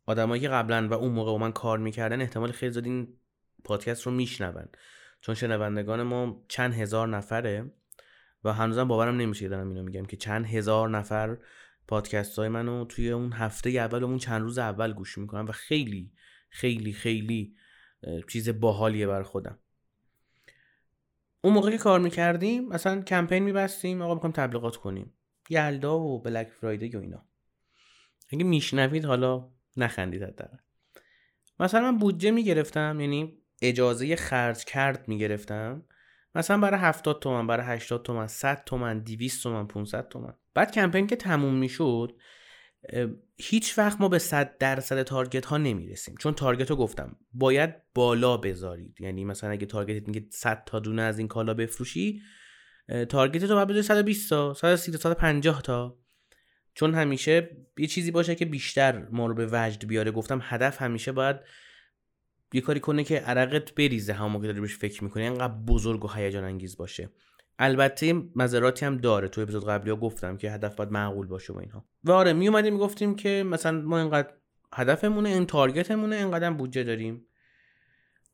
آدمایی 0.06 0.42
که 0.42 0.48
قبلا 0.48 0.88
و 0.88 0.92
اون 0.92 1.12
موقع 1.12 1.30
با 1.30 1.38
من 1.38 1.52
کار 1.52 1.78
می‌کردن 1.78 2.20
احتمال 2.20 2.52
خیلی 2.52 2.72
زیاد 2.72 2.84
این 2.84 3.16
پادکست 3.64 4.02
رو 4.02 4.12
میشنون. 4.12 4.68
چون 5.20 5.34
شنوندگان 5.34 6.02
ما 6.02 6.44
چند 6.48 6.74
هزار 6.74 7.08
نفره 7.08 7.72
و 8.44 8.52
هنوزم 8.52 8.88
باورم 8.88 9.16
نمیشه 9.16 9.48
دارم 9.48 9.68
اینو 9.68 9.82
میگم 9.82 10.04
که 10.04 10.16
چند 10.16 10.46
هزار 10.46 10.90
نفر 10.90 11.38
پادکست 11.88 12.38
های 12.38 12.48
منو 12.48 12.84
توی 12.84 13.10
اون 13.10 13.32
هفته 13.32 13.70
اول 13.70 14.02
و 14.02 14.06
اون 14.06 14.18
چند 14.18 14.42
روز 14.42 14.58
اول 14.58 14.92
گوش 14.92 15.18
می‌کنم 15.18 15.46
و 15.46 15.52
خیلی 15.52 16.12
خیلی 16.48 16.92
خیلی 16.92 17.56
چیز 18.28 18.60
باحالیه 18.60 19.06
بر 19.06 19.22
خودم. 19.22 19.58
اون 21.40 21.54
موقع 21.54 21.70
که 21.70 21.78
کار 21.78 22.00
می‌کردیم 22.00 22.68
مثلا 22.68 23.02
کمپین 23.02 23.42
میبستیم 23.42 24.02
آقا 24.02 24.14
می‌خوایم 24.14 24.32
تبلیغات 24.32 24.76
کنیم. 24.76 25.14
یلدا 25.50 25.98
و 25.98 26.22
بلک 26.22 26.48
فرایدی 26.48 26.88
و 26.88 27.00
اینا. 27.00 27.26
اگه 28.30 28.44
میشنوید 28.44 29.04
حالا 29.04 29.50
نخندید 29.76 30.22
حداقل. 30.22 30.56
مثلا 31.60 31.92
من 31.92 31.98
بودجه 31.98 32.30
می‌گرفتم 32.30 33.00
یعنی 33.00 33.38
اجازه 33.62 34.16
خرج 34.16 34.64
کرد 34.64 35.08
می‌گرفتم. 35.08 35.82
مثلا 36.34 36.58
برای 36.58 36.80
70 36.80 37.20
تومن 37.20 37.46
برای 37.46 37.66
80 37.66 38.02
تومن 38.02 38.26
100 38.26 38.64
تومن 38.64 38.98
200 38.98 39.42
تومن 39.42 39.66
500 39.66 40.08
تومن. 40.08 40.34
بعد 40.54 40.72
کمپین 40.72 41.06
که 41.06 41.16
تموم 41.16 41.54
می‌شد 41.54 42.16
هیچ 43.36 43.78
وقت 43.78 44.00
ما 44.00 44.08
به 44.08 44.18
100 44.18 44.58
درصد 44.58 45.02
تارگت 45.02 45.46
ها 45.46 45.58
نمی‌رسیم. 45.58 46.14
چون 46.20 46.34
تارگت 46.34 46.70
رو 46.70 46.76
گفتم 46.76 47.16
باید 47.32 47.74
بالا 47.94 48.36
بذارید. 48.36 49.00
یعنی 49.00 49.24
مثلا 49.24 49.50
اگه 49.50 49.66
تارگت 49.66 50.08
میگه 50.08 50.26
100 50.30 50.64
تا 50.66 50.78
دونه 50.78 51.02
از 51.02 51.18
این 51.18 51.28
کالا 51.28 51.54
بفروشی 51.54 52.22
تارگت 53.08 53.44
تو 53.44 53.54
باید 53.54 53.68
بذاری 53.68 53.82
120 53.82 54.30
تا 54.30 54.54
130 54.54 54.92
تا 54.92 54.98
150 54.98 55.62
تا. 55.62 55.98
چون 56.74 56.94
همیشه 56.94 57.56
یه 57.78 57.86
چیزی 57.86 58.10
باشه 58.10 58.34
که 58.34 58.44
بیشتر 58.44 59.06
ما 59.10 59.26
رو 59.26 59.34
به 59.34 59.48
وجد 59.52 59.86
بیاره. 59.86 60.10
گفتم 60.10 60.40
هدف 60.42 60.82
همیشه 60.82 61.12
باید 61.12 61.36
یه 62.52 62.60
کاری 62.60 62.80
کنه 62.80 63.04
که 63.04 63.18
عرقت 63.18 63.74
بریزه 63.74 64.12
همون 64.12 64.40
که 64.40 64.46
داری 64.46 64.60
بهش 64.60 64.76
فکر 64.76 65.04
می‌کنی. 65.04 65.26
انقدر 65.26 65.54
بزرگ 65.54 66.04
و 66.04 66.08
هیجان 66.08 66.44
انگیز 66.44 66.76
باشه. 66.76 67.10
البته 67.58 68.22
مذراتی 68.36 68.86
هم 68.86 68.96
داره. 68.96 69.28
تو 69.28 69.40
اپیزود 69.40 69.68
قبلی 69.68 69.90
ها 69.90 69.96
گفتم 69.96 70.36
که 70.36 70.50
هدف 70.50 70.76
باید 70.76 70.90
معقول 70.90 71.26
باشه 71.26 71.52
و 71.52 71.58
اینها. 71.58 71.84
و 72.04 72.12
آره 72.12 72.32
می 72.32 72.48
اومدیم 72.48 72.72
می‌گفتیم 72.72 73.16
که 73.16 73.44
مثلا 73.46 73.80
ما 73.80 73.98
اینقدر 73.98 74.32
هدفمونه 74.74 75.28
این 75.28 75.46
تارگتمونه 75.46 76.16
اینقدر 76.16 76.50
بودجه 76.50 76.84
داریم. 76.84 77.26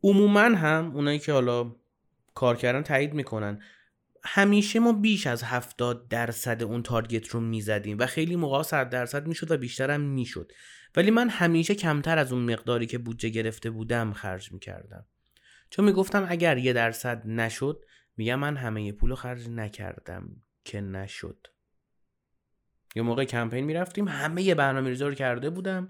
عموما 0.02 0.40
هم 0.40 0.92
اونایی 0.94 1.18
که 1.18 1.32
حالا 1.32 1.76
کار 2.34 2.56
کردن 2.56 2.82
تایید 2.82 3.14
می‌کنن. 3.14 3.62
همیشه 4.24 4.80
ما 4.80 4.92
بیش 4.92 5.26
از 5.26 5.42
70 5.42 6.08
درصد 6.08 6.62
اون 6.62 6.82
تارگت 6.82 7.28
رو 7.28 7.40
می‌زدیم 7.40 7.96
و 7.98 8.06
خیلی 8.06 8.36
موقع 8.36 8.62
100 8.62 8.90
درصد 8.90 9.26
می‌شد 9.26 9.50
و 9.50 9.56
بیشتر 9.56 9.90
هم 9.90 10.00
می‌شد. 10.00 10.52
ولی 10.96 11.10
من 11.10 11.28
همیشه 11.28 11.74
کمتر 11.74 12.18
از 12.18 12.32
اون 12.32 12.52
مقداری 12.52 12.86
که 12.86 12.98
بودجه 12.98 13.28
گرفته 13.28 13.70
بودم 13.70 14.12
خرج 14.12 14.52
می‌کردم. 14.52 15.06
چون 15.70 15.84
می‌گفتم 15.84 16.26
اگر 16.28 16.58
یه 16.58 16.72
درصد 16.72 17.26
نشد 17.26 17.84
میگم 18.16 18.38
من 18.38 18.56
همه 18.56 18.92
پول 18.92 19.14
خرج 19.14 19.48
نکردم 19.48 20.28
که 20.64 20.80
نشد. 20.80 21.46
یه 22.96 23.02
موقع 23.02 23.24
کمپین 23.24 23.64
می‌رفتیم 23.64 24.08
همه 24.08 24.54
برنامه 24.54 24.88
ریزا 24.88 25.08
رو 25.08 25.14
کرده 25.14 25.50
بودم. 25.50 25.88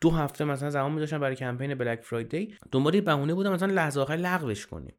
دو 0.00 0.10
هفته 0.10 0.44
مثلا 0.44 0.70
زمان 0.70 0.92
میذاشتم 0.92 1.20
برای 1.20 1.36
کمپین 1.36 1.74
Black 1.74 2.00
Friday 2.00 2.54
دنبال 2.72 3.00
بهونه 3.00 3.34
بودم 3.34 3.52
مثلا 3.52 3.72
لحظه 3.72 4.00
آخر 4.00 4.16
لغوش 4.16 4.66
کنیم. 4.66 4.94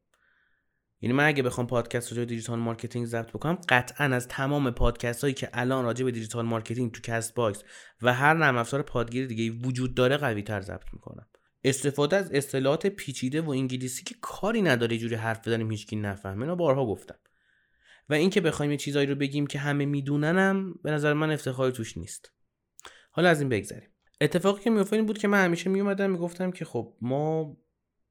یعنی 1.01 1.13
من 1.13 1.27
اگه 1.27 1.43
بخوام 1.43 1.67
پادکست 1.67 2.11
راجع 2.11 2.21
به 2.21 2.25
digital 2.25 2.59
marketing 2.59 3.05
ضبط 3.05 3.29
بکنم 3.29 3.57
قطعا 3.69 4.15
از 4.15 4.27
تمام 4.27 4.71
پادکست 4.71 5.21
هایی 5.21 5.33
که 5.33 5.49
الان 5.53 5.85
راجع 5.85 6.05
به 6.05 6.11
digital 6.11 6.45
marketing 6.45 6.91
تو 6.91 7.01
CastBox 7.01 7.63
و 8.01 8.13
هر 8.13 8.33
نرم 8.33 8.57
افزار 8.57 8.81
پادگیر 8.81 9.27
دیگه 9.27 9.67
وجود 9.67 9.95
داره 9.95 10.17
قوی 10.17 10.41
تر 10.41 10.61
ضبط 10.61 10.93
می‌کنم. 10.93 11.27
استفاده 11.63 12.15
از 12.15 12.31
اصطلاحات 12.31 12.87
پیچیده 12.87 13.41
و 13.41 13.49
انگلیسی 13.49 14.03
که 14.03 14.15
کاری 14.21 14.61
نداره 14.61 14.97
جوری 14.97 15.15
حرف 15.15 15.47
بزنیم 15.47 15.71
هیچکی 15.71 15.95
نفهمه. 15.95 16.41
اینا 16.41 16.55
بارها 16.55 16.85
گفتم. 16.85 17.19
و 18.09 18.13
اینکه 18.13 18.41
بخوایم 18.41 18.71
یه 18.71 18.77
چیزایی 18.77 19.07
رو 19.07 19.15
بگیم 19.15 19.47
که 19.47 19.59
همه 19.59 19.85
میدوننم 19.85 20.73
به 20.83 20.91
نظر 20.91 21.13
من 21.13 21.31
افتخاری 21.31 21.71
توش 21.71 21.97
نیست. 21.97 22.31
حالا 23.11 23.29
از 23.29 23.39
این 23.39 23.49
بگذریم. 23.49 23.89
اتفاقی 24.21 24.63
که 24.63 24.69
میفته 24.69 24.95
این 24.95 25.05
بود 25.05 25.17
که 25.17 25.27
من 25.27 25.45
همیشه 25.45 25.69
میومدم 25.69 26.11
می‌گفتم 26.11 26.51
که 26.51 26.65
خب 26.65 26.93
ما 27.01 27.57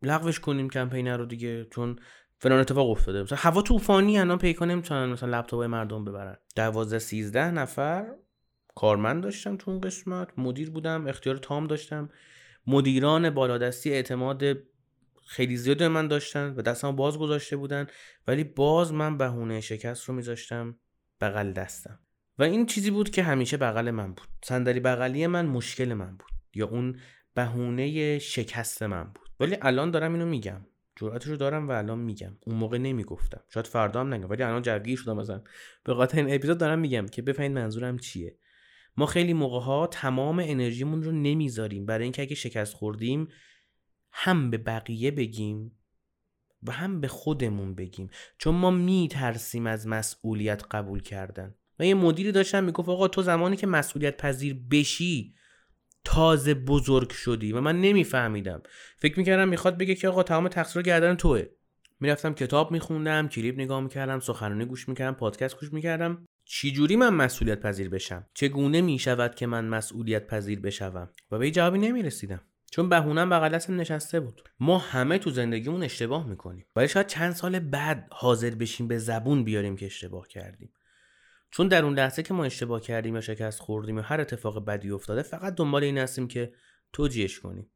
لغوش 0.03 0.41
کنیم 0.41 0.71
کمپین 0.71 1.07
رو 1.07 1.27
دیگه 1.27 1.65
چون 1.65 1.99
فلان 2.39 2.61
اتفاق 2.61 2.91
افتاده. 2.91 3.23
مثلا 3.23 3.39
هوا 3.39 3.63
طوفانی 3.63 4.19
الان 4.19 4.39
پیکا 4.39 4.65
نمی‌تونن 4.65 5.07
مثلا 5.07 5.39
لپتاپ 5.39 5.63
مردم 5.63 6.05
ببرن. 6.05 6.37
12 6.57 6.99
13 6.99 7.51
نفر 7.51 8.07
کارمند 8.75 9.23
داشتم 9.23 9.57
تو 9.57 9.71
اون 9.71 9.81
قسمت. 9.81 10.29
مدیر 10.39 10.71
بودم 10.71 11.07
اختیار 11.07 11.37
تام 11.37 11.67
داشتم. 11.67 12.09
مدیران 12.67 13.31
بالادستی 13.31 13.93
اعتماد 13.93 14.43
خیلی 15.27 15.57
زیاد 15.57 15.83
من 15.83 16.09
داشتن 16.09 16.55
و 16.57 16.63
دستم 16.63 16.97
باز 16.97 17.19
گذاشته 17.19 17.57
بودن. 17.57 17.87
ولی 18.27 18.45
باز 18.45 18.93
من 18.93 19.19
بهونه 19.19 19.61
شکست 19.61 20.05
رو 20.05 20.15
میذاشتم 20.15 20.77
بغل 21.21 21.53
دستم. 21.53 21.99
و 22.39 22.43
این 22.43 22.67
چیزی 22.67 22.91
بود 22.91 23.11
که 23.11 23.23
همیشه 23.23 23.57
بغل 23.57 23.91
من 23.91 24.09
بود. 24.09 24.29
صندلی 24.45 24.81
بغلی 24.81 25.27
من 25.27 25.47
مشکل 25.47 25.95
من 25.95 26.17
بود. 26.17 26.31
یا 26.55 26.67
اون 26.67 27.01
بهونه 27.35 28.19
شکست 28.19 28.83
من 28.83 29.05
بود. 29.05 29.29
ولی 29.41 29.57
الان 29.63 29.91
دارم 29.91 30.13
اینو 30.13 30.27
میگم. 30.27 30.67
جرأتش 30.97 31.27
رو 31.27 31.37
دارم 31.37 31.69
و 31.69 31.73
الان 31.73 31.99
میگم. 31.99 32.37
اون 32.41 32.57
موقع 32.57 32.79
نمی‌گفتم. 32.79 33.41
شاید 33.49 33.67
فردا 33.67 34.01
هم 34.01 34.15
نگم 34.15 34.31
ولی 34.31 34.43
الان 34.43 34.63
جوگیر 34.63 34.99
شدم 34.99 35.17
مثلا 35.17 35.43
به 35.85 35.95
خاطر 35.95 36.19
این 36.19 36.35
اپیزود 36.35 36.59
دارم 36.59 36.79
میگم 36.79 37.07
که 37.07 37.23
بفهمید 37.23 37.53
منظورم 37.53 37.99
چیه. 37.99 38.39
ما 38.97 39.07
خیلی 39.07 39.33
موقع 39.33 39.61
ها 39.61 39.87
تمام 39.87 40.39
انرژیمون 40.39 41.03
رو 41.03 41.13
نمی‌ذاریم. 41.13 41.87
برای 41.87 42.03
اینکه 42.03 42.23
اگه 42.23 42.35
شکست 42.35 42.75
خوردیم 42.75 43.29
هم 44.13 44.51
به 44.51 44.59
بقیه 44.59 45.11
بگیم 45.11 45.79
و 46.63 46.73
هم 46.73 47.01
به 47.01 47.09
خودمون 47.09 47.75
بگیم. 47.75 48.11
چون 48.39 48.55
ما 48.55 48.71
میترسیم 48.71 49.67
از 49.67 49.87
مسئولیت 49.87 50.63
قبول 50.71 51.03
کردن. 51.03 51.55
و 51.79 51.87
یه 51.87 51.95
مدیری 51.95 52.33
داشتم 52.33 52.65
می‌گفت 52.65 52.89
آقا 52.89 53.09
تو 53.09 53.23
زمانی 53.23 53.57
که 53.57 53.67
مسئولیت 53.67 54.17
پذیر 54.17 54.61
بشی 54.71 55.35
تازه 56.07 56.55
بزرگ 56.55 57.11
شدی 57.11 57.53
و 57.53 57.61
من 57.61 57.81
نمیفهمیدم. 57.81 58.63
فکر 58.97 59.19
می‌کردم 59.19 59.49
می‌خواد 59.49 59.79
بگه 59.79 59.95
که 59.95 60.09
آقا 60.09 60.23
تمام 60.23 60.49
تقصیر 60.49 60.83
گردن 60.83 61.15
توه. 61.15 61.43
می‌رفتم 62.01 62.35
کتاب 62.35 62.73
میخوندم 62.73 63.29
کلیپ 63.29 63.55
نگاه 63.55 63.81
می‌کردم 63.81 64.21
سخنرانی 64.21 64.65
گوش 64.65 64.89
می‌کردم 64.89 65.15
پادکست 65.15 65.61
گوش 65.61 65.73
می‌کردم. 65.73 66.27
چجوری 66.45 66.97
من 66.97 67.15
مسئولیت 67.15 67.61
پذیر 67.61 67.89
بشم؟ 67.89 68.27
چگونه 68.35 68.81
می‌شود 68.81 69.35
که 69.35 69.47
من 69.47 69.65
مسئولیت 69.65 70.27
پذیر 70.27 70.61
بشوم؟ 70.61 71.09
و 71.31 71.39
به 71.39 71.51
جوابی 71.51 71.79
نمی‌رسیدم. 71.79 72.41
چون 72.71 72.89
بهونم 72.89 73.31
بغل 73.31 73.49
دستم 73.49 73.81
نشسته 73.81 74.21
بود. 74.21 74.43
ما 74.61 74.79
همه 74.79 75.19
تو 75.19 75.31
زندگیمون 75.31 75.83
اشتباه 75.83 76.27
می‌کنیم. 76.27 76.67
ولی 76.77 76.89
شاید 76.89 77.07
چند 77.07 77.33
سال 77.33 77.59
بعد 77.59 78.09
حاضر 78.11 78.51
بشیم 78.51 78.89
به 78.89 78.99
زبون 78.99 79.45
بیاریم 79.45 79.77
که 79.77 79.87
اشتباه 79.87 80.29
کردیم. 80.29 80.73
چون 81.51 81.69
در 81.69 81.85
اون 81.85 81.95
لحظه 81.95 82.23
که 82.23 82.35
ما 82.35 82.45
اشتباه 82.45 82.81
کردیم 82.81 83.15
یا 83.15 83.21
شکست 83.21 83.61
خوردیم 83.61 83.97
یا 83.97 84.03
هر 84.03 84.21
اتفاق 84.21 84.65
بدی 84.65 84.91
افتاده 84.91 85.23
فقط 85.23 85.55
دنبال 85.55 85.85
این 85.85 85.99
هستیم 85.99 86.29
که 86.29 86.53
توجیهش 86.93 87.41
کنیم. 87.41 87.71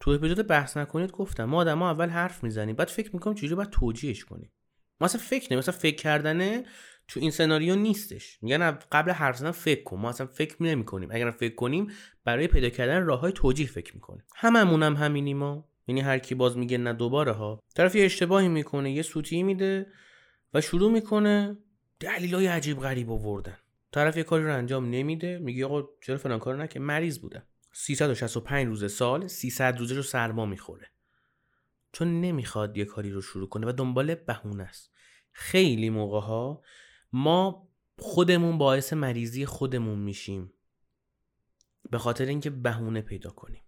تو 0.00 0.10
اپیزود 0.10 0.46
بحث 0.46 0.76
نکنید 0.76 1.12
گفتم 1.12 1.44
ما 1.44 1.58
آدم 1.58 1.82
اول 1.82 2.08
حرف 2.08 2.44
می‌زنیم 2.44 2.76
بعد 2.76 2.88
فکر 2.88 3.10
می‌کنیم 3.12 3.36
چجوری 3.36 3.54
باید 3.54 3.70
توجیهش 3.70 4.24
کنیم. 4.24 4.52
ما 5.00 5.04
اصلا 5.04 5.20
فکر 5.20 5.46
نمی 5.50 5.58
مثلا 5.58 5.74
فکر 5.74 5.96
کردنه 5.96 6.64
تو 7.08 7.20
این 7.20 7.30
سناریو 7.30 7.76
نیستش. 7.76 8.38
میگن 8.42 8.70
قبل 8.70 9.10
حرف 9.10 9.36
زدن 9.36 9.50
فکر 9.50 9.82
کن. 9.82 9.96
ما 9.96 10.08
اصلا 10.08 10.26
فکر 10.26 10.62
نمی 10.62 10.84
کنیم. 10.84 11.08
اگر 11.12 11.30
فکر 11.30 11.54
کنیم 11.54 11.90
برای 12.24 12.46
پیدا 12.46 12.68
کردن 12.68 13.04
راه 13.04 13.20
های 13.20 13.32
توجیه 13.32 13.66
فکر 13.66 13.94
می‌کنیم 13.94 14.24
هممون 14.36 14.82
هم 14.82 14.96
همینی 14.96 15.34
ما 15.34 15.68
یعنی 15.86 16.00
هر 16.00 16.18
کی 16.18 16.34
باز 16.34 16.56
میگه 16.56 16.78
نه 16.78 16.92
دوباره 16.92 17.32
ها. 17.32 17.62
طرف 17.74 17.94
یه 17.94 18.04
اشتباهی 18.04 18.48
می‌کنه 18.48 18.92
یه 18.92 19.02
سوتی 19.02 19.42
میده 19.42 19.92
و 20.54 20.60
شروع 20.60 20.92
می‌کنه 20.92 21.58
دلیلای 22.00 22.46
عجیب 22.46 22.80
غریب 22.80 23.10
آوردن. 23.10 23.58
طرف 23.92 24.16
یه 24.16 24.22
کاری 24.22 24.44
رو 24.44 24.54
انجام 24.54 24.90
نمیده 24.90 25.38
میگه 25.38 25.66
آقا 25.66 25.88
چرا 26.00 26.16
فلان 26.16 26.38
کارو 26.38 26.62
نکه 26.62 26.80
مریض 26.80 27.18
بودم 27.18 27.42
365 27.72 28.66
روز 28.66 28.92
سال 28.92 29.26
300 29.26 29.78
روزه 29.78 29.94
رو 29.94 30.02
سرما 30.02 30.46
می‌خوره. 30.46 30.90
چون 31.92 32.20
نمی‌خواد 32.20 32.76
یه 32.76 32.84
کاری 32.84 33.10
رو 33.10 33.22
شروع 33.22 33.48
کنه 33.48 33.68
و 33.68 33.72
دنبال 33.72 34.14
بهونه 34.14 34.62
است. 34.62 34.92
خیلی 35.32 35.90
موقع 35.90 36.20
ها 36.20 36.62
ما 37.12 37.68
خودمون 37.98 38.58
باعث 38.58 38.92
مریضی 38.92 39.46
خودمون 39.46 39.98
میشیم. 39.98 40.52
به 41.90 41.98
خاطر 41.98 42.24
اینکه 42.24 42.50
بهونه 42.50 43.02
پیدا 43.02 43.30
کنیم. 43.30 43.62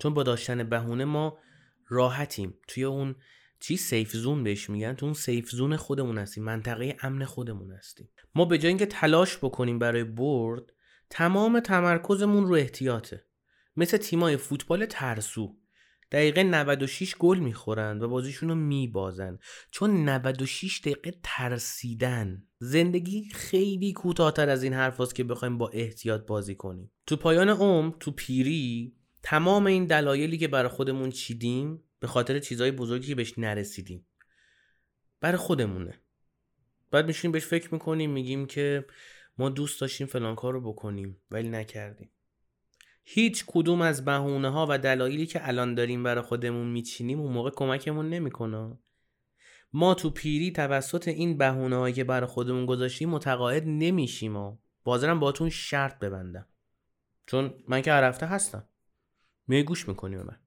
چون 0.00 0.14
با 0.14 0.22
داشتن 0.22 0.62
بهونه 0.62 1.04
ما 1.04 1.38
راحتیم. 1.88 2.54
توی 2.68 2.84
اون 2.84 3.16
چی 3.66 3.76
سیف 3.76 4.12
زون 4.12 4.44
بهش 4.44 4.70
میگن؟ 4.70 4.94
تو 4.94 5.06
اون 5.06 5.14
سیف 5.14 5.50
زون 5.50 5.76
خودمون 5.76 6.18
هستیم 6.18 6.44
منطقه 6.44 6.96
امن 7.02 7.24
خودمون 7.24 7.72
هستیم. 7.72 8.10
ما 8.34 8.44
به 8.44 8.58
جای 8.58 8.68
اینکه 8.68 8.86
تلاش 8.86 9.36
بکنیم 9.36 9.78
برای 9.78 10.04
برد 10.04 10.62
تمام 11.10 11.60
تمرکزمون 11.60 12.46
رو 12.46 12.54
احتیاطه. 12.54 13.24
مثل 13.76 13.96
تیمای 13.96 14.36
فوتبال 14.36 14.86
ترسو. 14.86 15.56
دقیقه 16.12 16.42
96 16.42 17.14
گل 17.18 17.38
می‌خورن 17.38 18.02
و 18.02 18.08
بازیشون 18.08 18.48
رو 18.48 18.54
میبازن. 18.54 19.38
چون 19.70 20.08
96 20.08 20.80
دقیقه 20.80 21.14
ترسیدن. 21.22 22.42
زندگی 22.58 23.28
خیلی 23.34 23.92
کوتاهتر 23.92 24.48
از 24.48 24.62
این 24.62 24.72
حرف 24.72 25.12
که 25.12 25.24
بخوایم 25.24 25.58
با 25.58 25.68
احتیاط 25.68 26.26
بازی 26.26 26.54
کنیم. 26.54 26.92
تو 27.06 27.16
پایان 27.16 27.48
عمر 27.48 27.94
تو 28.00 28.10
پیری 28.10 28.94
تمام 29.22 29.66
این 29.66 29.86
دلایلی 29.86 30.38
که 30.38 30.48
برای 30.48 30.68
خودمون 30.68 31.10
چیدیم 31.10 31.82
به 32.04 32.08
خاطر 32.08 32.38
چیزهای 32.38 32.70
بزرگی 32.70 33.06
که 33.06 33.14
بهش 33.14 33.38
نرسیدیم. 33.38 34.06
برای 35.20 35.36
خودمونه. 35.36 36.00
بعد 36.90 37.06
میشیم 37.06 37.32
بهش 37.32 37.46
فکر 37.46 37.74
می‌کنیم 37.74 38.10
میگیم 38.10 38.46
که 38.46 38.86
ما 39.38 39.48
دوست 39.48 39.80
داشتیم 39.80 40.06
فلان 40.06 40.34
کار 40.34 40.52
رو 40.52 40.72
بکنیم 40.72 41.22
ولی 41.30 41.48
نکردیم. 41.48 42.10
هیچ 43.04 43.44
کدوم 43.46 43.80
از 43.80 44.04
بهونه 44.04 44.50
ها 44.50 44.66
و 44.70 44.78
دلایلی 44.78 45.26
که 45.26 45.48
الان 45.48 45.74
داریم 45.74 46.02
برای 46.02 46.22
خودمون 46.22 46.66
میچینیم 46.66 47.20
اون 47.20 47.32
موقع 47.32 47.50
کمکمون 47.50 48.08
نمی‌کنه. 48.08 48.78
ما 49.72 49.94
تو 49.94 50.10
پیری 50.10 50.52
توسط 50.52 51.08
این 51.08 51.38
بهونه 51.38 51.76
هایی 51.76 51.94
که 51.94 52.04
برای 52.04 52.26
خودمون 52.26 52.66
گذاشتیم 52.66 53.10
متقاعد 53.10 53.64
نمیشیم. 53.66 54.36
و 54.36 54.56
بازرم 54.84 55.20
باتون 55.20 55.50
شرط 55.50 55.98
ببندم. 55.98 56.46
چون 57.26 57.54
من 57.68 57.82
که 57.82 57.92
عرفته 57.92 58.26
هستم. 58.26 58.68
می 59.46 59.62
گوش 59.62 59.88
می‌کنیم 59.88 60.22
من. 60.22 60.43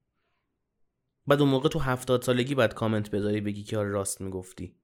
بعد 1.27 1.41
اون 1.41 1.49
موقع 1.49 1.69
تو 1.69 1.79
هفتاد 1.79 2.21
سالگی 2.21 2.55
باید 2.55 2.73
کامنت 2.73 3.11
بذاری 3.11 3.41
بگی 3.41 3.63
که 3.63 3.77
آره 3.77 3.89
راست 3.89 4.21
می‌گفتی. 4.21 4.75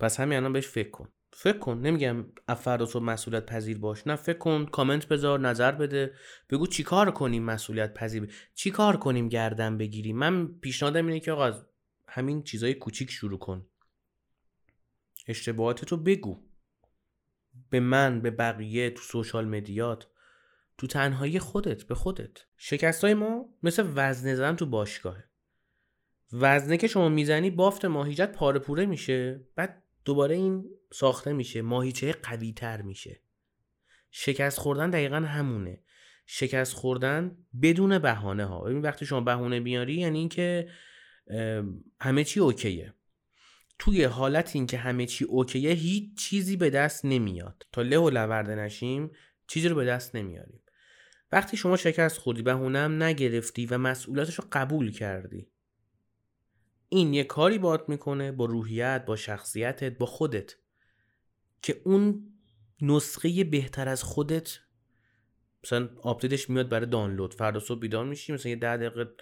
پس 0.00 0.20
همین 0.20 0.38
الان 0.38 0.52
بهش 0.52 0.68
فکر 0.68 0.90
کن. 0.90 1.08
فکر 1.32 1.58
کن. 1.58 1.78
نمیگم 1.78 2.24
افراد 2.48 2.96
و 2.96 3.00
مسئولیت 3.00 3.46
پذیر 3.46 3.78
باش. 3.78 4.06
نه 4.06 4.16
فکر 4.16 4.38
کن. 4.38 4.66
کامنت 4.66 5.08
بذار 5.08 5.40
نظر 5.40 5.72
بده. 5.72 6.14
بگو 6.50 6.66
چیکار 6.66 7.10
کنیم 7.10 7.42
مسئولیت 7.42 7.94
پذیر. 7.94 8.34
چیکار 8.54 8.96
کنیم 8.96 9.28
گردن 9.28 9.78
بگیریم؟ 9.78 10.16
من 10.16 10.46
پیشنهادم 10.46 11.06
اینه 11.06 11.20
که 11.20 11.32
آقا 11.32 11.44
از 11.44 11.66
همین 12.08 12.42
چیزای 12.42 12.74
کوچیک 12.74 13.10
شروع 13.10 13.38
کن. 13.38 13.66
اشتباهاتتو 15.26 15.96
بگو. 15.96 16.42
به 17.70 17.80
من 17.80 18.20
به 18.20 18.30
بقیه 18.30 18.90
تو 18.90 19.02
سوشال 19.02 19.48
مدیات. 19.48 20.08
تو 20.78 20.86
تنهایی 20.86 21.38
خودت 21.38 21.82
به 21.82 21.94
خودت. 21.94 22.44
شکست 22.56 23.04
های 23.04 23.14
ما 23.14 23.44
مثل 23.62 23.92
وزنه 23.94 24.34
زدن 24.34 24.56
تو 24.56 24.66
باشگاهه. 24.66 25.29
وزنه 26.32 26.76
که 26.76 26.86
شما 26.86 27.08
می‌زنی 27.08 27.50
بافت 27.50 27.84
ماهیجت 27.84 28.32
پاره 28.32 28.58
پوره 28.58 28.86
میشه. 28.86 29.40
بعد 29.56 29.82
دوباره 30.04 30.34
این 30.34 30.64
ساخته 30.92 31.32
میشه. 31.32 31.62
ماهیچه 31.62 32.12
قوی 32.12 32.52
تر 32.52 32.82
میشه. 32.82 33.20
شکست 34.10 34.58
خوردن 34.58 34.90
دقیقا 34.90 35.16
همونه. 35.16 35.82
شکست 36.26 36.74
خوردن 36.74 37.36
بدون 37.62 37.98
بهانه 37.98 38.44
ها 38.44 38.60
ببین 38.60 38.82
وقتی 38.82 39.06
شما 39.06 39.20
بهونه 39.20 39.60
بیاری 39.60 39.94
یعنی 39.94 40.18
اینکه 40.18 40.68
همه 42.00 42.24
چی 42.24 42.40
اوکیه. 42.40 42.94
توی 43.78 44.04
حالت 44.04 44.56
این 44.56 44.66
که 44.66 44.78
همه 44.78 45.06
چی 45.06 45.24
اوکیه 45.24 45.70
هیچ 45.70 46.18
چیزی 46.18 46.56
به 46.56 46.70
دست 46.70 47.04
نمیاد. 47.04 47.66
تا 47.72 47.82
له 47.82 47.98
و 47.98 48.10
لورده 48.10 48.54
نشیم 48.54 49.10
چیزی 49.46 49.68
رو 49.68 49.76
به 49.76 49.84
دست 49.84 50.16
نمیاریم. 50.16 50.62
وقتی 51.32 51.56
شما 51.56 51.76
شکست 51.76 52.18
خوردی 52.18 52.42
بهونه 52.42 52.78
هم 52.78 53.02
نگرفتی 53.02 53.66
و 53.66 53.78
مسئولیتش 53.78 54.34
رو 54.34 54.44
قبول 54.52 54.92
کردی 54.92 55.48
این 56.92 57.14
یه 57.14 57.24
کاری 57.24 57.58
بات 57.58 57.88
می‌کنه 57.88 58.32
با 58.32 58.44
روحیت 58.44 59.04
با 59.06 59.16
شخصیتت 59.16 59.98
با 59.98 60.06
خودت 60.06 60.54
که 61.62 61.82
اون 61.84 62.32
نسخه 62.82 63.44
بهتر 63.44 63.88
از 63.88 64.02
خودت 64.02 64.58
مثلا 65.64 65.88
آپدیتش 66.02 66.50
میاد 66.50 66.68
برای 66.68 66.86
دانلود. 66.86 67.34
فردا 67.34 67.60
صبح 67.60 67.80
بیدار 67.80 68.04
میشی 68.04 68.32
مثلا 68.32 68.50
یه 68.50 68.56
ده 68.56 68.76
دقیقه 68.76 69.14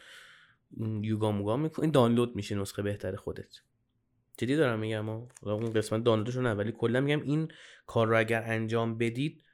یوگا 1.03 1.33
موگا 1.33 1.57
می‌کنی 1.57 1.91
دانلود 1.91 2.37
میشه 2.37 2.55
نسخه 2.55 2.83
بهتر 2.83 3.17
خودت. 3.17 3.57
جدی 4.39 4.57
دارم 4.57 4.79
میگم 4.79 5.09
اون 5.09 5.73
قسمت 5.73 6.05
دانلودش 6.05 6.37
نه 6.37 6.55
ولی 6.55 6.73
کلا 6.73 7.01
میگم 7.01 7.23
این 7.23 7.49
کار 7.87 8.07
رو 8.07 8.19
اگر 8.19 8.43
انجام 8.43 8.99
بدید 8.99 9.45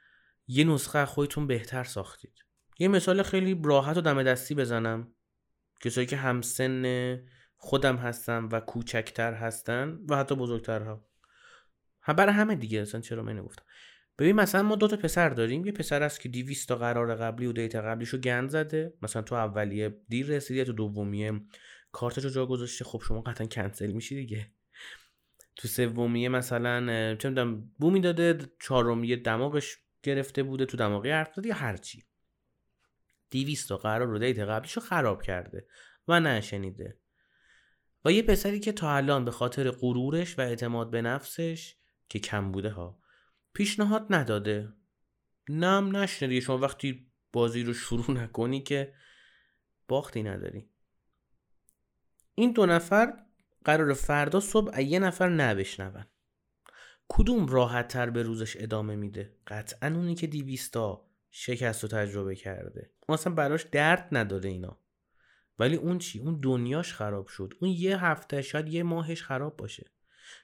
یه 0.46 0.64
نسخه 0.64 1.04
خودتون 1.04 1.46
بهتر 1.46 1.84
ساختید. 1.84 2.44
یه 2.78 2.88
مثال 2.88 3.22
خیلی 3.22 3.60
راحت 3.64 3.96
و 3.96 4.00
دم 4.00 4.22
دستی 4.22 4.54
بزنم. 4.54 5.14
کسایی 5.80 6.06
که 6.06 6.16
همسن 6.16 6.84
خودم 7.56 7.96
هستم 7.96 8.48
و 8.52 8.60
کوچکتر 8.60 9.34
هستن 9.34 9.98
و 10.08 10.16
حتی 10.16 10.34
بزرگتر 10.34 10.82
ها 10.82 11.04
برای 12.06 12.32
همه 12.32 12.54
دیگه 12.54 12.80
اصلا 12.80 13.00
چرا 13.00 13.22
من 13.22 13.38
نگفتم. 13.38 13.64
ببین 14.18 14.36
مثلا 14.36 14.62
ما 14.62 14.76
دو 14.76 14.88
تا 14.88 14.96
پسر 14.96 15.28
داریم. 15.28 15.66
یه 15.66 15.72
پسر 15.72 16.02
است 16.02 16.20
که 16.20 16.28
200 16.28 16.68
تا 16.68 16.76
قرار 16.76 17.14
قبلی 17.14 17.46
و 17.46 17.52
دیتا 17.52 17.82
قبلیشو 17.82 18.18
گند 18.18 18.48
زده. 18.48 18.94
مثلا 19.02 19.22
تو 19.22 19.34
اولیه 19.34 19.96
دیر 20.08 20.26
رسیدی 20.26 20.64
تو 20.64 20.72
دومیه 20.72 21.40
کارتشو 21.92 22.28
جا 22.28 22.46
گذاشته 22.46 22.84
خب 22.84 23.02
شما 23.08 23.20
قطعا 23.20 23.46
کنسل 23.46 23.92
میشی 23.92 24.14
دیگه. 24.14 24.46
تو 25.56 25.68
سومیه 25.68 26.28
مثلا 26.28 26.80
چه 27.16 27.28
می‌دونم 27.28 27.70
بو 27.78 27.90
می‌داده 27.90 28.38
چهارمیه 28.60 29.16
دماغش 29.16 29.78
گرفته 30.02 30.42
بوده 30.42 30.66
تو 30.66 30.76
دماغی 30.76 31.10
حرف 31.10 31.34
زده 31.34 31.48
یا 31.48 31.54
هرچی 31.54 32.04
200 33.30 33.68
تا 33.68 33.76
قرار 33.76 34.08
رو 34.08 34.18
دیت 34.18 34.38
قبلیشو 34.38 34.80
خراب 34.80 35.22
کرده 35.22 35.66
و 36.08 36.20
نشنیده. 36.20 36.98
و 38.04 38.12
یه 38.12 38.22
پسری 38.22 38.60
که 38.60 38.72
تا 38.72 38.96
الان 38.96 39.24
به 39.24 39.30
خاطر 39.30 39.70
غرورش 39.70 40.38
و 40.38 40.42
اعتماد 40.42 40.90
به 40.90 41.02
نفسش 41.02 41.76
که 42.08 42.18
کم 42.18 42.52
بوده 42.52 42.70
ها 42.70 42.98
پیشنهاد 43.54 44.06
نداده. 44.10 44.72
نم 45.48 45.96
نشنیدی 45.96 46.40
شما 46.40 46.58
وقتی 46.58 47.06
بازی 47.32 47.62
رو 47.62 47.74
شروع 47.74 48.10
نکنی 48.10 48.60
که 48.60 48.94
باختی 49.88 50.22
نداری. 50.22 50.68
این 52.34 52.52
دو 52.52 52.66
نفر 52.66 53.24
قرار 53.64 53.92
فردا 53.92 54.40
صبح 54.40 54.80
یه 54.80 54.98
نفر 54.98 55.28
نبشنون 55.28 56.06
کدوم 57.08 57.46
راحت 57.46 57.88
تر 57.88 58.10
به 58.10 58.22
روزش 58.22 58.56
ادامه 58.60 58.96
میده؟ 58.96 59.36
قطعا 59.46 59.88
اونی 59.88 60.14
که 60.14 60.26
دیویستا 60.26 61.06
شکست 61.30 61.82
رو 61.82 61.88
تجربه 61.88 62.34
کرده. 62.34 62.90
اصلا 63.08 63.34
براش 63.34 63.62
درد 63.62 64.08
نداره 64.12 64.50
اینا. 64.50 64.83
ولی 65.58 65.76
اون 65.76 65.98
چی؟ 65.98 66.20
اون 66.20 66.40
دنیاش 66.40 66.92
خراب 66.92 67.26
شد. 67.26 67.54
اون 67.60 67.70
یه 67.70 68.04
هفته 68.04 68.42
شاید 68.42 68.68
یه 68.68 68.82
ماهش 68.82 69.22
خراب 69.22 69.56
باشه. 69.56 69.90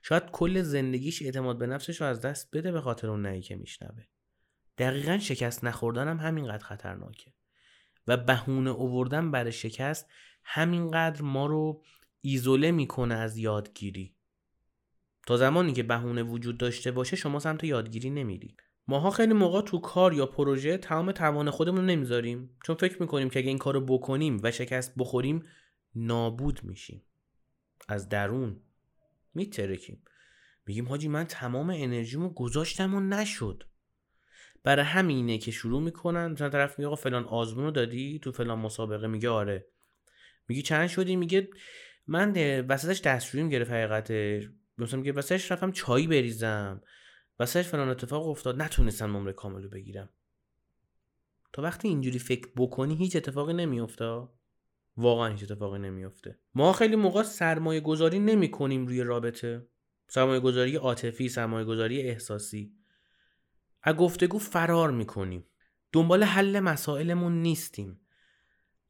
شاید 0.02 0.30
کل 0.30 0.62
زندگیش 0.62 1.22
اعتماد 1.22 1.58
به 1.58 1.66
نفسش 1.66 2.00
رو 2.00 2.06
از 2.06 2.20
دست 2.20 2.56
بده 2.56 2.72
به 2.72 2.80
خاطر 2.80 3.08
اون 3.08 3.22
نهی 3.22 3.42
که 3.42 3.56
میشنوه. 3.56 4.04
دقیقا 4.78 5.18
شکست 5.18 5.64
نخوردن 5.64 6.08
هم 6.08 6.16
همینقدر 6.16 6.64
خطرناکه. 6.64 7.32
و 8.06 8.16
بهونه 8.16 8.70
اووردن 8.70 9.30
برای 9.30 9.52
شکست 9.52 10.06
همینقدر 10.44 11.22
ما 11.22 11.46
رو 11.46 11.82
ایزوله 12.20 12.70
می‌کنه 12.70 13.14
از 13.14 13.38
یادگیری. 13.38 14.14
تا 15.26 15.36
زمانی 15.36 15.72
که 15.72 15.82
بهونه 15.82 16.22
وجود 16.22 16.58
داشته 16.58 16.90
باشه 16.90 17.16
شما 17.16 17.38
سمت 17.38 17.64
یادگیری 17.64 18.10
نمیرید. 18.10 18.62
ماها 18.88 19.10
خیلی 19.10 19.32
موقع 19.32 19.62
تو 19.62 19.80
کار 19.80 20.12
یا 20.12 20.26
پروژه 20.26 20.78
تمام 20.78 21.12
توان 21.12 21.50
خودمون 21.50 21.80
رو 21.80 21.86
نمی‌ذاریم. 21.86 22.56
چون 22.64 22.76
فکر 22.76 23.02
می‌کنیم 23.02 23.30
که 23.30 23.38
اگه 23.38 23.48
این 23.48 23.58
کار 23.58 23.74
رو 23.74 23.80
بکنیم 23.80 24.40
و 24.42 24.50
شکست 24.50 24.94
بخوریم 24.98 25.44
نابود 25.94 26.60
میشیم. 26.62 27.02
از 27.88 28.08
درون 28.08 28.60
میترکیم. 29.34 30.02
میگیم 30.66 30.88
حاجی 30.88 31.08
من 31.08 31.24
تمام 31.24 31.70
انرژیمو 31.70 32.28
گذاشتم 32.28 32.94
و 32.94 33.00
نشد. 33.00 33.64
برای 34.62 34.84
همینه 34.84 35.38
که 35.38 35.50
شروع 35.50 35.82
می‌کنن. 35.82 36.26
مثلا 36.32 36.48
طرف 36.48 36.78
میگه 36.78 36.86
آقا 36.86 36.96
فلان 36.96 37.24
آزمون 37.24 37.64
رو 37.64 37.70
دادی؟ 37.70 38.18
تو 38.18 38.32
فلان 38.32 38.58
مسابقه 38.58 39.06
میگه 39.06 39.28
آره. 39.28 39.66
میگه 40.48 40.62
چند 40.62 40.88
شدی؟ 40.88 41.16
میگه 41.16 41.48
من 42.06 42.60
وسطش 42.60 43.00
دستشوییم 43.00 43.48
گرفت 43.48 43.70
حقیقتش. 43.70 44.48
مثلا 44.78 45.00
میگه 45.00 45.12
وسطش 45.12 45.52
رفتم 45.52 45.72
چایی 45.72 46.06
بریزم. 46.06 46.82
وسطش 47.40 47.68
فلان 47.68 47.88
اتفاق 47.88 48.28
افتاد 48.28 48.62
نتونستم 48.62 49.16
نمره 49.16 49.32
کامل 49.32 49.62
رو 49.62 49.68
بگیرم 49.68 50.08
تا 51.52 51.62
وقتی 51.62 51.88
اینجوری 51.88 52.18
فکر 52.18 52.48
بکنی 52.56 52.96
هیچ 52.96 53.16
اتفاقی 53.16 53.52
نمیافته؟ 53.52 54.28
واقعا 54.96 55.28
هیچ 55.28 55.42
اتفاقی 55.42 55.78
نمیافته. 55.78 56.38
ما 56.54 56.72
خیلی 56.72 56.96
موقع 56.96 57.22
سرمایه 57.22 57.80
گذاری 57.80 58.18
نمی 58.18 58.50
کنیم 58.50 58.86
روی 58.86 59.02
رابطه. 59.02 59.66
سرمایه 60.08 60.40
گذاری 60.40 60.76
عاطفی 60.76 61.28
سرمایه 61.28 61.64
گذاری 61.64 62.02
احساسی. 62.02 62.74
از 63.82 63.96
گفتگو 63.96 64.38
فرار 64.38 64.90
می‌کنیم. 64.90 65.46
دنبال 65.92 66.22
حل 66.22 66.60
مسائلمون 66.60 67.42
نیستیم. 67.42 68.00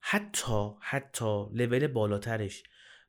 حتی 0.00 0.70
حتی 0.80 1.46
لول 1.52 1.86
بالاترش. 1.86 2.62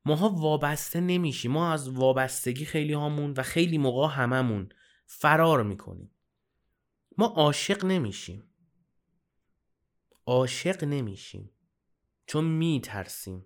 ماها 0.05 0.29
وابسته 0.29 1.01
نمیشیم. 1.01 1.51
ما 1.51 1.73
از 1.73 1.89
وابستگی 1.89 2.65
خیلی 2.65 2.93
هامون 2.93 3.33
و 3.37 3.43
خیلی 3.43 3.77
موقع 3.77 4.07
هممون 4.07 4.69
فرار 5.13 5.63
می‌کنیم. 5.63 6.11
ما 7.17 7.25
عاشق 7.25 7.85
نمیشیم. 7.85 8.43
عاشق 10.25 10.83
نمیشیم. 10.83 11.51
چون 12.25 12.43
میترسیم. 12.43 13.45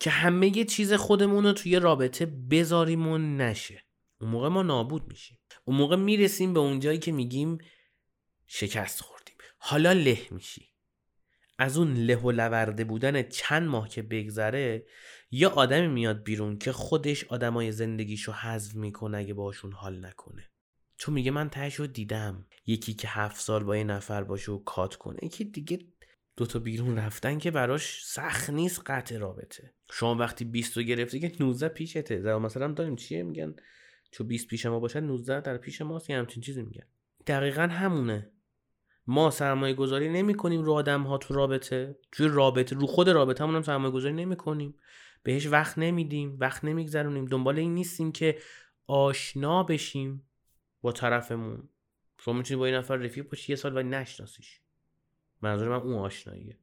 که 0.00 0.10
همه 0.10 0.56
یه 0.56 0.64
چیز 0.64 0.92
خودمون 0.92 1.44
رو 1.44 1.52
توی 1.52 1.76
رابطه 1.76 2.26
بذاریم 2.26 3.06
و 3.06 3.18
نشه. 3.18 3.84
اون 4.20 4.30
موقع 4.30 4.48
ما 4.48 4.62
نابود 4.62 5.08
میشیم. 5.08 5.38
اون 5.64 5.76
موقع 5.76 5.96
می‌رسیم 5.96 6.54
به 6.54 6.60
اونجایی 6.60 6.98
که 6.98 7.12
میگیم 7.12 7.58
شکست 8.46 9.00
خوردیم. 9.00 9.36
حالا 9.58 9.92
له 9.92 10.28
میشی. 10.30 10.69
از 11.60 11.78
اون 11.78 11.94
له 11.94 12.16
و 12.16 12.30
لورده 12.30 12.84
بودن 12.84 13.22
چند 13.22 13.68
ماه 13.68 13.88
که 13.88 14.02
بگذره 14.02 14.86
یه 15.30 15.48
آدمی 15.48 15.88
میاد 15.88 16.22
بیرون 16.22 16.58
که 16.58 16.72
خودش 16.72 17.24
آدمای 17.24 17.72
زندگیشو 17.72 18.32
حذف 18.32 18.74
می‌کنه 18.74 19.18
اگه 19.18 19.34
باشون 19.34 19.72
حال 19.72 20.06
نکنه. 20.06 20.50
چون 20.96 21.14
میگه 21.14 21.30
من 21.30 21.50
تهش 21.50 21.80
دیدم. 21.80 22.46
یکی 22.66 22.94
که 22.94 23.08
هفت 23.08 23.40
سال 23.40 23.64
با 23.64 23.76
یه 23.76 23.84
نفر 23.84 24.24
باشه 24.24 24.52
و 24.52 24.58
کات 24.58 24.96
کنه. 24.96 25.18
یکی 25.22 25.44
دیگه 25.44 25.78
دوتا 26.36 26.58
بیرون 26.58 26.98
رفتن 26.98 27.38
که 27.38 27.50
براش 27.50 28.04
سخت 28.04 28.50
نیست 28.50 28.82
قطع 28.86 29.16
رابطه. 29.16 29.74
شما 29.90 30.14
وقتی 30.14 30.44
20 30.44 30.76
رو 30.76 30.82
گرفتی 30.82 31.20
که 31.20 31.32
19 31.40 31.68
پیشته. 31.68 32.20
زمان 32.20 32.42
مثلا 32.42 32.72
داریم 32.72 32.96
چیه؟ 32.96 33.22
میگن 33.22 33.54
چون 34.10 34.26
20 34.26 34.46
پیش 34.46 34.66
ما 34.66 34.80
باشه 34.80 35.00
19 35.00 35.40
در 35.40 35.56
پیش 35.56 35.82
ماست. 35.82 36.10
یه 36.10 36.18
همچین 36.18 36.42
چیزی 36.42 36.62
میگن. 36.62 36.86
دقیقا 37.26 37.62
همونه. 37.62 38.30
ما 39.10 39.30
سرمایه 39.30 39.74
گذاری 39.74 40.08
نمی 40.08 40.34
کنیم 40.34 40.62
رو 40.62 40.72
آدم 40.72 41.02
ها 41.02 41.18
تو 41.18 41.34
رابطه. 41.34 41.98
توی 42.12 42.28
رابطه 42.28 42.76
رو 42.76 42.86
خود 42.86 43.08
رابطه 43.08 43.44
هم 43.44 43.62
سرمایه 43.62 43.92
گذاری 43.92 44.14
نمی 44.14 44.36
کنیم 44.36 44.74
بهش 45.22 45.46
وقت 45.46 45.78
نمیدیم 45.78 46.36
وقت 46.40 46.64
نمیگذرونیم. 46.64 47.24
دنبال 47.24 47.58
این 47.58 47.74
نیستیم 47.74 48.12
که 48.12 48.38
آشنا 48.86 49.62
بشیم 49.62 50.28
با 50.82 50.92
طرفمون. 50.92 51.68
شما 52.18 52.34
می‌تونی 52.34 52.58
با 52.60 52.66
این 52.66 52.74
نفر 52.74 52.96
رفیق 52.96 53.28
باشی 53.28 53.52
یه 53.52 53.56
سال 53.56 53.76
ولی 53.76 53.88
نشناسیش. 53.88 54.60
منظور 55.42 55.68
من 55.68 55.76
اون 55.76 55.94
آشناییه. 55.94 56.58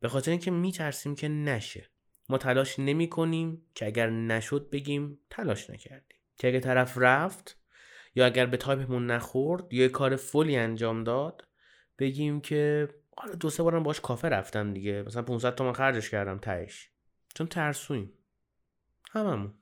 به 0.00 0.08
خاطر 0.08 0.30
اینکه 0.30 0.50
میترسیم 0.50 1.14
که 1.14 1.28
نشه. 1.28 1.90
ما 2.28 2.38
تلاش 2.38 2.78
نمی 2.78 3.08
کنیم 3.08 3.62
که 3.74 3.86
اگر 3.86 4.10
نشد 4.10 4.70
بگیم 4.70 5.18
تلاش 5.30 5.70
نکردیم. 5.70 6.18
که 6.38 6.48
اگر 6.48 6.60
طرف 6.60 6.98
رفت 6.98 7.58
یا 8.14 8.26
اگر 8.26 8.46
به 8.46 8.56
تایپمون 8.56 9.06
نخورد 9.06 9.72
یا 9.72 9.82
یه 9.82 9.88
کار 9.88 10.16
فولی 10.16 10.56
انجام 10.56 11.04
داد 11.04 11.49
بگیم 12.00 12.40
که 12.40 12.88
حالا 13.16 13.34
دو 13.34 13.50
سه 13.50 13.62
بارم 13.62 13.82
باش 13.82 14.00
کافه 14.00 14.28
رفتم 14.28 14.72
دیگه. 14.72 15.02
مثلا 15.06 15.22
500 15.22 15.54
تومن 15.54 15.72
خرجش 15.72 16.10
کردم 16.10 16.38
تهش. 16.38 16.90
چون 17.34 17.46
ترسویم. 17.46 18.12
هممون. 19.10 19.54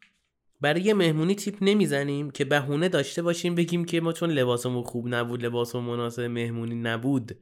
برای 0.60 0.80
یه 0.80 0.94
مهمونی 0.94 1.34
تیپ 1.34 1.56
نمی‌زنیم 1.60 2.30
که 2.30 2.44
بهونه 2.44 2.88
داشته 2.88 3.22
باشیم 3.22 3.54
بگیم 3.54 3.84
که 3.84 4.00
ما 4.00 4.12
چون 4.12 4.30
لباسمون 4.30 4.82
خوب 4.82 5.08
نبود 5.08 5.44
لباسمون 5.44 5.84
مناسب 5.84 6.22
مهمونی 6.22 6.74
نبود 6.74 7.38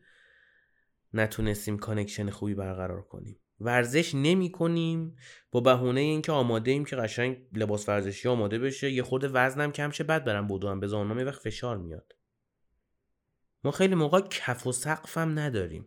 نتونستیم 1.15 1.79
connection 1.79 2.31
خوبی 2.31 2.55
برقرار 2.55 3.03
کنیم. 3.03 3.41
ورزش 3.61 4.15
نمی 4.15 4.53
کنیم 4.53 5.17
با 5.51 5.61
بهونه 5.61 6.01
اینکه 6.01 6.33
آماده 6.33 6.71
ایم 6.71 6.85
که 6.85 6.97
قشنگ 6.97 7.39
لباس 7.53 7.89
ورزشی 7.89 8.29
آماده 8.29 8.59
بشه. 8.59 8.91
یه 8.91 9.03
خورده 9.03 9.29
وزنم 9.29 9.73
کم 9.73 9.91
شه 9.91 10.05
بعد 10.05 10.25
برم 10.25 10.49
بدوم 10.49 10.81
به 10.81 10.87
زانوم 10.87 11.27
وقت 11.27 11.43
فشار 11.43 11.77
میاد. 11.77 12.13
ما 13.67 13.73
خیلی 13.73 13.95
موقع 13.95 14.21
کف 14.21 14.67
و 14.67 14.73
سقفم 14.73 15.39
نداریم. 15.39 15.87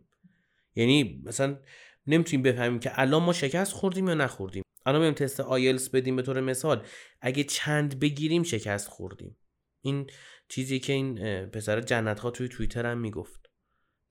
یعنی 0.75 1.21
مثلا 1.25 1.59
نمی‌تونیم 2.07 2.43
بفهمیم 2.43 2.79
که 2.79 2.91
الان 2.93 3.23
ما 3.23 3.33
شکست 3.33 3.73
خوردیم 3.73 4.07
یا 4.07 4.13
نخوردیم. 4.13 4.63
الان 4.85 5.01
بریم 5.01 5.13
تست 5.13 5.39
آیلس 5.39 5.89
بدیم 5.89 6.15
به 6.15 6.21
طور 6.21 6.41
مثال. 6.41 6.85
اگه 7.21 7.43
چند 7.43 7.99
بگیریم 7.99 8.43
شکست 8.43 8.87
خوردیم. 8.87 9.37
این 9.81 10.09
چیزی 10.49 10.79
که 10.79 10.93
این 10.93 11.15
پسر 11.45 11.81
جنت 11.81 12.19
ها 12.19 12.31
توی 12.31 12.47
توییتر 12.47 12.85
هم 12.85 12.97
می‌گفت. 12.97 13.49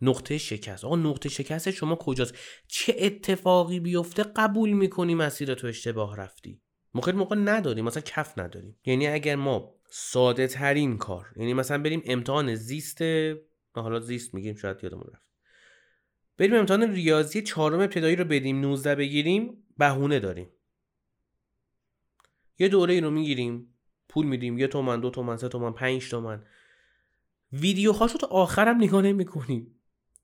نقطه 0.00 0.38
شکست. 0.38 0.84
آقا 0.84 0.96
نقطه 0.96 1.28
شکست 1.28 1.70
شما 1.70 1.96
کجاست؟ 1.96 2.34
چه 2.68 2.96
اتفاقی 2.98 3.80
بیفته 3.80 4.22
قبول 4.22 4.72
می‌کنی 4.72 5.14
مسیر 5.14 5.54
تو 5.54 5.66
اشتباه 5.66 6.16
رفتی؟ 6.16 6.62
ما 6.94 7.00
خیلی 7.00 7.16
موقع 7.16 7.36
نداریم. 7.36 7.84
مثلا 7.84 8.02
کف 8.02 8.38
نداریم. 8.38 8.78
یعنی 8.84 9.06
اگر 9.06 9.36
ما 9.36 9.74
ساده 9.90 10.46
ترین 10.46 10.98
کار 10.98 11.26
یعنی 11.36 11.54
مثلا 11.54 11.82
بریم 11.82 12.02
امتحان 12.04 12.54
زیست 12.54 12.98
حالا 13.82 14.00
زیست 14.00 14.34
میگیم 14.34 14.54
شاید 14.54 14.76
یادمون 14.82 15.10
رفت. 15.14 15.28
بریم 16.38 16.54
امتحان 16.54 16.92
ریاضی 16.92 17.42
چهارم 17.42 17.80
ابتدایی 17.80 18.16
رو 18.16 18.24
بدیم. 18.24 18.60
19 18.60 18.94
بگیریم 18.94 19.64
بهونه 19.78 20.20
داریم. 20.20 20.48
یه 22.58 22.68
دوره 22.68 22.94
ای 22.94 23.00
رو 23.00 23.10
می‌گیریم 23.10 23.74
پول 24.08 24.26
میدیم. 24.26 24.58
یه 24.58 24.66
تومن 24.66 25.00
دو 25.00 25.10
تومن 25.10 25.36
سه 25.36 25.48
تومن 25.48 25.72
پنج 25.72 26.10
تومن. 26.10 26.44
ویدیوهاشو 27.52 28.18
تا 28.18 28.26
آخرم 28.26 28.76
نگاه 28.76 29.02
نمی‌کنیم. 29.02 29.74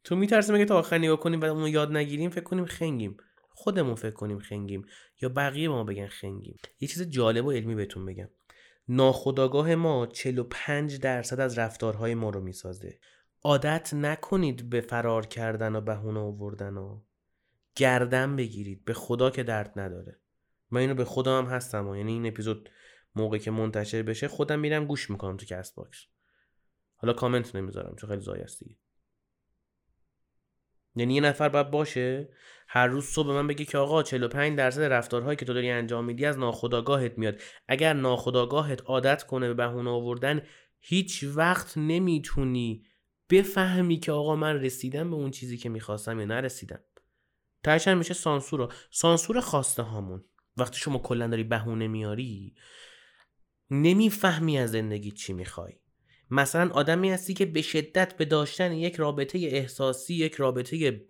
تو 0.04 0.16
میترسیم 0.16 0.54
اگه 0.54 0.64
تا 0.64 0.78
آخر 0.78 0.98
نگاه 0.98 1.20
کنیم 1.20 1.40
و 1.40 1.44
اونو 1.44 1.68
یاد 1.68 1.96
نگیریم؟ 1.96 2.30
فکر 2.30 2.44
کنیم 2.44 2.64
خنگیم. 2.64 3.16
خودمون 3.50 3.94
فکر 3.94 4.10
کنیم 4.14 4.38
خنگیم. 4.38 4.86
یا 5.22 5.28
بقیه 5.28 5.68
ما 5.68 5.84
بگن 5.84 6.06
خنگیم. 6.06 6.56
یه 6.80 6.88
چیز 6.88 7.02
جالب 7.02 7.46
و 7.46 7.52
علمی 7.52 7.74
بهتون 7.74 8.06
بگم. 8.06 8.28
ناخودآگاه 8.88 9.74
ما 9.74 10.06
45 10.06 10.98
درصد 10.98 11.40
از 11.40 11.58
رفتارهای 11.58 12.14
ما 12.14 12.30
رو 12.30 12.40
می‌سازه. 12.40 12.98
عادت 13.44 13.94
نکنید 13.94 14.70
به 14.70 14.80
فرار 14.80 15.26
کردن 15.26 15.76
و 15.76 15.80
بهونه 15.80 16.20
آوردن 16.20 16.76
و 16.76 17.02
گردن 17.76 18.36
بگیرید. 18.36 18.84
به 18.84 18.94
خدا 18.94 19.30
که 19.30 19.42
درد 19.42 19.78
نداره. 19.78 20.20
من 20.70 20.80
اینو 20.80 20.94
به 20.94 21.04
خودم 21.04 21.38
هم 21.38 21.46
هستم 21.46 21.88
و 21.88 21.96
یعنی 21.96 22.12
این 22.12 22.26
اپیزود 22.26 22.70
موقعی 23.14 23.40
که 23.40 23.50
منتشر 23.50 24.02
بشه 24.02 24.28
خودم 24.28 24.60
میرم 24.60 24.86
گوش 24.86 25.10
می‌کنم 25.10 25.36
تو 25.36 25.46
CastBox. 25.46 26.06
حالا 26.96 27.12
کامنت 27.12 27.56
نمی‌ذارم 27.56 27.96
چون 27.96 28.10
خیلی 28.10 28.22
ضایعست 28.22 28.64
دیگه. 28.64 28.76
یعنی 30.96 31.14
یه 31.14 31.20
نفر 31.20 31.48
باید 31.48 31.70
باشه 31.70 32.28
هر 32.68 32.86
روز 32.86 33.04
صبح 33.04 33.28
من 33.28 33.46
بگه 33.46 33.64
که 33.64 33.78
آقا 33.78 34.02
45 34.02 34.58
درصد 34.58 34.82
رفتارهایی 34.82 35.36
که 35.36 35.44
تو 35.44 35.54
داری 35.54 35.70
انجام 35.70 36.04
میدی 36.04 36.26
از 36.26 36.38
ناخودآگاهت 36.38 37.18
میاد. 37.18 37.40
اگر 37.68 37.92
ناخداگاهت 37.92 38.82
عادت 38.82 39.22
کنه 39.22 39.48
به 39.48 39.54
بهونه 39.54 39.90
آوردن 39.90 40.42
هیچ 40.80 41.24
وقت 41.34 41.78
نمی‌تونی 41.78 42.86
بفهمی 43.34 43.98
که 43.98 44.12
آقا 44.12 44.36
من 44.36 44.60
رسیدم 44.60 45.10
به 45.10 45.16
اون 45.16 45.30
چیزی 45.30 45.56
که 45.56 45.68
می‌خواستم 45.68 46.20
یا 46.20 46.26
نرسیدم. 46.26 46.80
ترشن 47.64 47.98
میشه 47.98 48.14
سانسور 48.14 48.74
سانسور 48.90 49.40
خواسته 49.40 49.82
هامون. 49.82 50.24
وقتی 50.56 50.78
شما 50.78 50.98
کلا 50.98 51.26
داری 51.26 51.44
بهونه 51.44 51.88
میاری 51.88 52.54
نمی‌فهمی 53.70 54.58
از 54.58 54.70
زندگی 54.70 55.10
چی 55.10 55.32
می‌خوای. 55.32 55.72
مثلا 56.30 56.70
آدمی 56.70 57.10
هستی 57.10 57.34
که 57.34 57.46
به 57.46 57.62
شدت 57.62 58.16
به 58.16 58.24
داشتن 58.24 58.72
یک 58.72 58.96
رابطه 58.96 59.38
احساسی 59.38 60.14
یک 60.14 60.34
رابطه 60.34 61.04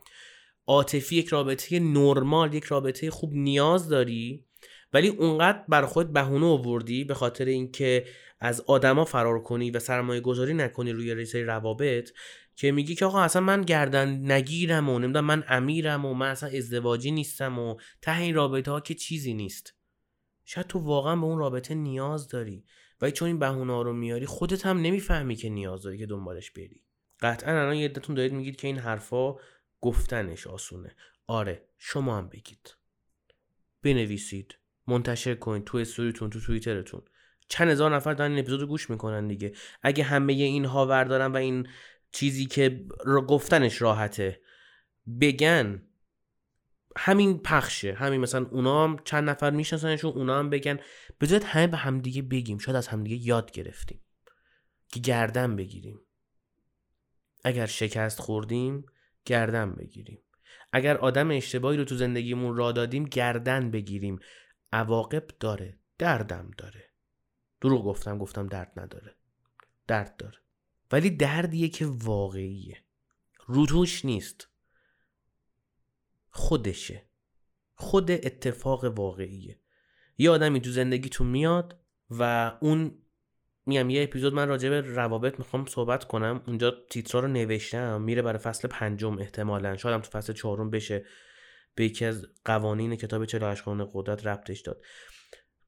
عاطفی 0.67 1.17
یک 1.17 1.29
رابطه 1.29 1.81
نرمال 1.81 2.55
یک 2.55 2.65
رابطه 2.65 3.11
خوب 3.11 3.33
نیاز 3.33 3.89
داری 3.89 4.47
ولی 4.93 5.09
اونقدر 5.09 5.65
بر 5.69 5.87
خود 5.87 6.13
بهونه 6.13 6.47
آوردی 6.47 7.05
به 7.05 7.15
خاطر 7.15 7.45
اینکه 7.45 8.05
از 8.45 8.61
آدما 8.61 9.05
فرار 9.05 9.43
کنی 9.43 9.71
و 9.71 9.79
سرمایه 9.79 10.21
گذاری 10.21 10.55
نکنی 10.55 10.93
روی 10.93 11.15
ریسه 11.15 11.43
روابط 11.43 12.11
که 12.57 12.73
میگی 12.73 12.95
که 12.95 13.05
آقا 13.05 13.21
اصلا 13.21 13.43
من 13.43 13.63
گردن 13.63 14.33
نگیرم 14.33 14.89
و 14.89 14.99
نمی‌دونم 14.99 15.25
من 15.25 15.45
امیرم 15.49 16.05
و 16.05 16.15
من 16.15 16.29
اصلا 16.29 16.49
ازدواجی 16.49 17.11
نیستم 17.11 17.59
و 17.59 17.77
ته 18.03 18.19
این 18.19 18.35
رابطه 18.35 18.71
ها 18.71 18.81
که 18.81 18.95
چیزی 18.95 19.35
نیست. 19.35 19.75
شاید 20.45 20.67
تو 20.67 20.79
واقعا 20.79 21.17
به 21.17 21.25
اون 21.25 21.39
رابطه 21.39 21.75
نیاز 21.75 22.29
داری 22.29 22.65
ولی 23.01 23.13
چون 23.13 23.29
این 23.29 23.39
بهونه 23.39 23.83
رو 23.83 23.93
میاری 23.93 24.27
خودت 24.27 24.67
هم 24.67 24.79
نمی‌فهمی 24.79 25.37
که 25.37 25.49
نیاز 25.49 25.83
داری 25.83 25.99
که 25.99 26.07
دنبالش 26.07 26.51
بری. 26.51 26.85
قطعا 27.21 27.61
الان 27.61 27.77
یه 27.77 27.85
عدتون 27.85 28.15
دارید 28.15 28.33
میگید 28.33 28.57
که 28.57 28.67
این 28.67 28.79
حرفا 28.79 29.35
گفتنش 29.81 30.47
آسونه. 30.47 30.97
آره 31.27 31.69
شما 31.79 32.19
هم 32.19 32.29
بگید. 32.29 32.77
بنویسید. 33.83 34.59
منتشر 34.87 35.35
کنید 35.35 35.65
تو 35.65 35.79
استوریتون 35.79 36.31
تو 36.31 36.41
توییترتون. 36.41 37.03
چند 37.55 37.71
هزار 37.71 37.95
نفر 37.95 38.15
دارن 38.15 38.31
این 38.31 38.41
اپیزود 38.41 38.69
گوش 38.69 38.91
می‌کنن 38.91 39.29
دیگه. 39.29 39.53
اگه 39.83 40.05
همه 40.05 40.33
اینها 40.33 40.87
وردارن 40.87 41.33
و 41.33 41.37
این 41.37 41.69
چیزی 42.13 42.47
که 42.47 42.85
رو 43.05 43.27
گفتنش 43.27 43.83
راحته 43.83 44.41
بگن 45.21 45.83
همین 46.97 47.39
پخشه. 47.39 47.93
همین 47.93 48.21
مثلا 48.21 48.47
اونا 48.51 48.85
هم 48.85 48.99
چند 49.05 49.31
نفر 49.31 49.51
میشناسنشون 49.51 50.13
اونا 50.13 50.39
هم 50.39 50.51
بگن. 50.51 50.79
بذارید 51.21 51.45
همه 51.45 51.67
به 51.67 51.77
همدیگه 51.77 52.23
بگیم. 52.23 52.59
شاید 52.59 52.77
از 52.77 52.89
همدیگه 52.89 53.27
یاد 53.27 53.51
گرفتیم. 53.51 54.01
که 54.89 55.01
گردن 55.01 55.57
بگیریم. 55.57 56.01
اگر 57.45 57.67
شکست 57.67 58.21
خوردیم 58.21 58.87
گردن 59.25 59.73
بگیریم. 59.73 60.19
اگر 60.73 60.97
آدم 60.97 61.31
اشتباهی 61.31 61.79
رو 61.79 61.85
تو 61.85 61.97
زندگیمون 61.97 62.57
را 62.57 62.73
دادیم 62.73 63.05
گردن 63.05 63.71
بگیریم. 63.71 64.19
عواقب 64.73 65.27
داره. 65.41 65.79
دردم 65.99 66.51
داره. 66.59 66.94
دروغ 67.65 67.85
گفتم 67.85 68.19
گفتم 68.19 68.47
درد 68.47 68.73
نداره. 68.77 69.15
درد 69.87 70.17
داره. 70.17 70.39
ولی 70.93 71.11
دردیه 71.11 71.69
که 71.69 71.87
واقعیه. 71.87 72.85
روتوش 73.47 74.05
نیست. 74.05 74.49
خودشه. 76.31 77.03
خود 77.75 78.11
اتفاق 78.11 78.85
واقعیه. 78.85 79.61
یه 80.19 80.31
آدمی 80.31 80.61
تو 80.61 80.71
زندگیتون 80.71 81.27
میاد 81.27 81.81
و 82.11 82.53
اون 82.61 82.99
میگم 83.67 83.91
یه 83.91 84.03
اپیزود 84.03 84.35
من 84.35 84.49
راجع 84.49 84.69
به 84.71 84.81
روابط 84.81 85.39
می‌خوام 85.39 85.67
صحبت 85.67 86.05
کنم. 86.05 86.43
اونجا 86.47 86.75
تیترا 86.91 87.21
رو 87.21 87.29
نوشتم. 87.29 88.03
میره 88.03 88.23
برای 88.23 88.39
فصل 88.39 88.69
پنجم 88.69 89.19
احتمالا. 89.19 89.77
شاید 89.77 89.95
هم 89.95 90.01
تو 90.01 90.11
فصل 90.11 90.33
چهارم 90.33 90.71
بشه. 90.71 91.05
به 91.75 91.85
یکی 91.85 92.05
از 92.05 92.27
قوانین 92.45 92.97
کتاب 92.97 93.25
48 93.25 93.63
قانون 93.63 93.91
قدرت 93.93 94.27
ربطش 94.27 94.61
داد. 94.61 94.83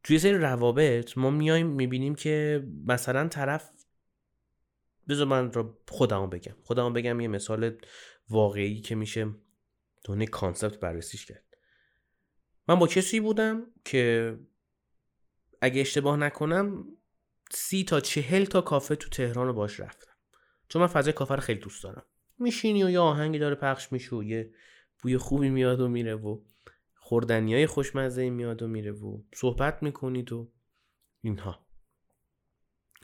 توی 0.07 0.19
سری 0.19 0.39
روابط 0.39 1.19
ما 1.19 1.31
میایم 1.31 1.67
می‌بینیم 1.67 2.15
که 2.15 2.67
مثلا 2.87 3.29
طرف 3.29 3.71
بذار 5.09 5.27
من 5.27 5.53
رو 5.53 5.79
خودمو 5.89 6.27
بگم. 6.27 6.55
خودمو 6.63 6.91
بگم 6.91 7.21
یه 7.21 7.29
مثال 7.29 7.79
واقعی 8.29 8.81
که 8.81 8.95
میشه 8.95 9.35
دونه 10.05 10.27
کانسپت 10.27 10.81
بررسیش 10.81 11.27
کرد. 11.27 11.45
من 12.69 12.75
با 12.75 12.87
کسی 12.87 13.21
بودم 13.21 13.67
که 13.85 14.39
اگه 15.61 15.81
اشتباه 15.81 16.17
نکنم 16.17 16.85
سی 17.51 17.85
تا 17.85 18.01
چهل 18.01 18.45
تا 18.45 18.61
کافه 18.61 18.97
تو 18.97 19.09
تهران 19.09 19.47
رو 19.47 19.53
باش 19.53 19.81
رفتم. 19.81 20.13
چون 20.69 20.83
من 20.83 20.89
فضای 20.89 21.13
کافه 21.13 21.35
رو 21.35 21.41
خیلی 21.41 21.61
دوست 21.61 21.83
دارم. 21.85 22.05
میشینی 22.39 22.85
و 22.85 22.91
یه 22.91 22.99
آهنگی 22.99 23.39
داره 23.39 23.55
پخش 23.55 23.93
میشه 23.93 24.17
و 24.17 24.23
یه 24.23 24.55
بوی 25.03 25.19
خوبی 25.19 25.49
میاد 25.49 25.81
و 25.81 25.89
میره 25.89 26.15
و 26.15 26.41
خوردنی 27.07 27.55
های 27.55 27.67
خوشمزه 27.67 28.31
میاد 28.31 28.63
و 28.63 28.69
میره 28.69 28.93
و 28.93 29.23
صحبت 29.35 29.83
می‌کنید 29.83 30.33
و 30.33 30.53
اینها. 31.21 31.67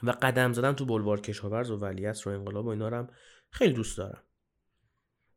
و 0.02 0.10
قدم 0.10 0.52
زدن 0.52 0.72
تو 0.72 0.86
بلوار 0.86 1.20
کشاورز 1.20 1.70
و 1.70 1.76
ولیعصر 1.76 2.30
و 2.30 2.32
انقلاب 2.32 2.66
و 2.66 2.68
اینا 2.68 2.88
رو 2.88 2.96
هم 2.96 3.08
خیلی 3.50 3.72
دوست 3.72 3.98
دارم. 3.98 4.22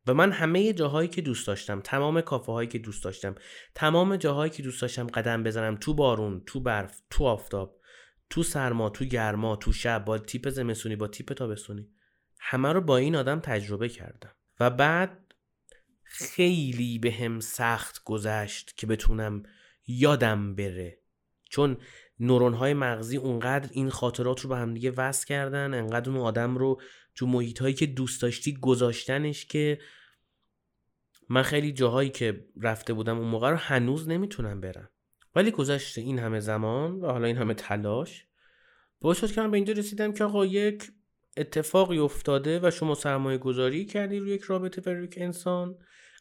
و 0.06 0.14
من 0.14 0.32
همه 0.32 0.72
جاهایی 0.72 1.08
که 1.08 1.22
دوست 1.22 1.46
داشتم 1.46 1.80
تمام 1.80 2.20
کافه 2.20 2.52
هایی 2.52 2.68
که 2.68 2.78
دوست 2.78 3.04
داشتم 3.04 3.34
تمام 3.74 4.16
جاهایی 4.16 4.50
که 4.50 4.62
دوست 4.62 4.82
داشتم 4.82 5.06
قدم 5.06 5.42
بزنم 5.42 5.76
تو 5.76 5.94
بارون 5.94 6.42
تو 6.46 6.60
برف 6.60 7.00
تو 7.10 7.24
آفتاب 7.24 7.80
تو 8.30 8.42
سرما 8.42 8.90
تو 8.90 9.04
گرما 9.04 9.56
تو 9.56 9.72
شب 9.72 10.04
با 10.04 10.18
تیپ 10.18 10.48
زمستونی 10.48 10.96
با 10.96 11.08
تیپ 11.08 11.32
تابستونی 11.32 11.88
همه 12.40 12.72
رو 12.72 12.80
با 12.80 12.96
این 12.96 13.16
آدم 13.16 13.40
تجربه 13.40 13.88
کردم. 13.88 14.32
و 14.60 14.70
بعد 14.70 15.25
خیلی 16.08 16.98
به 16.98 17.12
هم 17.12 17.40
سخت 17.40 18.04
گذشت 18.04 18.76
که 18.76 18.86
بتونم 18.86 19.42
یادم 19.86 20.54
بره. 20.54 20.98
چون 21.50 21.76
نورون 22.20 22.54
های 22.54 22.74
مغزی 22.74 23.16
اونقدر 23.16 23.68
این 23.72 23.90
خاطرات 23.90 24.40
رو 24.40 24.48
به 24.48 24.56
همدیگه 24.56 24.90
وصل 24.90 25.26
کردن 25.26 25.74
انقدر 25.74 26.10
اون 26.10 26.20
آدم 26.20 26.56
رو 26.56 26.80
تو 27.14 27.26
محیط 27.26 27.62
هایی 27.62 27.74
که 27.74 27.86
دوست 27.86 28.22
داشتی 28.22 28.56
گذاشتنش 28.56 29.46
که 29.46 29.78
من 31.28 31.42
خیلی 31.42 31.72
جاهایی 31.72 32.10
که 32.10 32.46
رفته 32.60 32.92
بودم 32.92 33.18
اون 33.18 33.28
موقع 33.28 33.50
رو 33.50 33.56
هنوز 33.56 34.08
نمی‌تونم 34.08 34.60
برم. 34.60 34.90
ولی 35.34 35.50
گذشته 35.50 36.00
این 36.00 36.18
همه 36.18 36.40
زمان 36.40 37.00
و 37.00 37.06
حالا 37.06 37.26
این 37.26 37.36
همه 37.36 37.54
تلاش. 37.54 38.26
باعث 39.00 39.20
شد 39.20 39.32
که 39.32 39.40
من 39.40 39.50
به 39.50 39.56
اینجا 39.56 39.72
رسیدم 39.72 40.12
که 40.12 40.24
آقا 40.24 40.46
یک 40.46 40.92
اتفاقی 41.36 41.98
افتاده 41.98 42.60
و 42.62 42.70
شما 42.70 42.94
سرمایه 42.94 43.38
گذاری 43.38 43.84
کردی 43.84 44.18
روی 44.18 44.30
یک 44.30 44.42
رابطه 44.42 44.82
و 44.92 45.04
یک 45.04 45.14
انسان. 45.16 45.78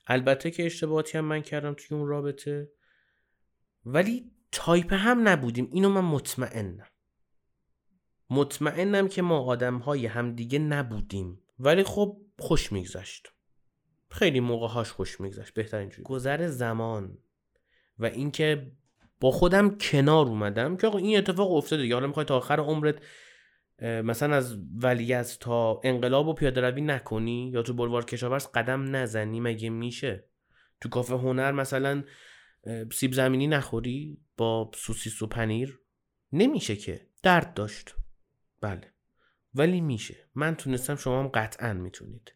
البته 0.08 0.52
که 0.52 0.66
اشتباهاتی 0.66 1.18
هم 1.18 1.26
من 1.26 1.42
کردم 1.42 1.74
توی 1.74 1.98
اون 1.98 2.08
رابطه. 2.08 2.72
ولی 3.86 4.32
تایپ 4.52 4.94
هم 4.94 5.28
نبودیم. 5.28 5.70
اینو 5.72 5.90
من 5.90 6.02
مطمئنم. 6.02 6.88
مطمئنم 8.30 9.08
که 9.08 9.22
ما 9.22 9.40
آدم 9.40 9.78
های 9.78 10.06
همدیگه 10.06 10.60
نبودیم. 10.60 11.42
ولی 11.60 11.84
خب 11.84 12.18
خوش 12.40 12.72
میگذشت. 12.72 13.28
خیلی 14.10 14.40
موقع 14.40 14.68
هاش 14.68 14.92
خوش 14.92 15.22
میگذشت. 15.22 15.54
بهترین 15.54 15.90
جوری 15.90 16.04
گذر 16.04 16.48
زمان 16.48 17.18
و 18.00 18.06
اینکه 18.06 18.72
با 19.20 19.32
خودم 19.32 19.78
کنار 19.78 20.26
اومدم 20.26 20.78
که 20.78 20.88
آقا 20.88 20.98
این 20.98 21.18
اتفاق 21.18 21.52
افتاده 21.52 21.82
دیگه. 21.82 21.94
حالا 21.94 22.08
می‌خوای 22.08 22.26
تا 22.26 22.38
آخر 22.38 22.60
عمرت 22.60 22.96
مثلا 23.82 24.36
از 24.36 24.58
ولیت 24.76 25.38
تا 25.40 25.82
انقلاب 25.84 26.28
و 26.28 26.34
پیاده 26.34 26.62
روی 26.62 26.82
نکنی 26.82 27.50
یا 27.54 27.62
تو 27.62 27.74
بلوار 27.74 28.06
کشاورز 28.06 28.48
قدم 28.54 28.96
نزنی 28.96 29.40
مگه 29.40 29.70
میشه؟ 29.70 30.24
تو 30.82 30.90
کافه 30.90 31.14
هنر 31.14 31.52
مثلا 31.52 32.04
سیب 32.92 33.14
زمینی 33.14 33.48
نخوری 33.48 34.18
با 34.38 34.72
سوسیس 34.76 35.22
و 35.22 35.28
پنیر؟ 35.28 35.80
نمیشه 36.34 36.76
که. 36.76 37.08
درد 37.24 37.54
داشت. 37.54 37.96
بله. 38.62 38.94
ولی 39.54 39.82
میشه. 39.82 40.16
من 40.36 40.56
تونستم 40.56 40.96
شما 40.96 41.20
هم 41.20 41.28
قطعا 41.28 41.74
می‌تونید. 41.74 42.34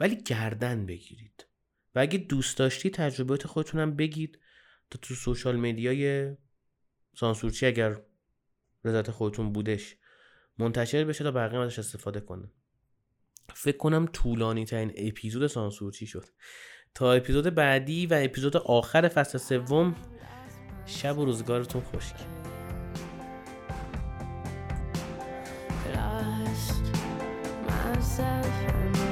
ولی 0.00 0.16
گردن 0.16 0.86
بگیرید. 0.86 1.46
و 1.94 1.98
اگه 1.98 2.18
دوست 2.18 2.58
داشتی 2.58 2.90
تجربیات 2.90 3.46
خودتونم 3.46 3.96
بگید 3.96 4.38
تا 4.90 4.98
تو 5.02 5.14
سوشال 5.14 5.56
میدیای 5.56 6.30
سانسورچی 7.14 7.66
اگر 7.66 8.00
رضایت 8.84 9.10
خودتون 9.10 9.52
بودش. 9.52 9.96
منتشر 10.58 11.04
بشه 11.04 11.24
تا 11.24 11.30
بقیه 11.30 11.60
ازش 11.60 11.78
استفاده 11.78 12.20
کنه. 12.20 12.50
فکر 13.54 13.76
کنم 13.76 14.06
طولانی 14.12 14.64
ترین 14.64 14.92
اپیزود 14.96 15.46
سانسورچی 15.46 16.06
شد. 16.06 16.24
تا 16.94 17.12
اپیزود 17.12 17.54
بعدی 17.54 18.06
و 18.06 18.14
اپیزود 18.22 18.56
آخر 18.56 19.08
فصل 19.08 19.38
سوم 19.38 19.94
شب 20.86 21.18
و 21.18 21.24
روزگارتون 21.24 21.82
lost 25.94 26.86
myself 27.66 29.07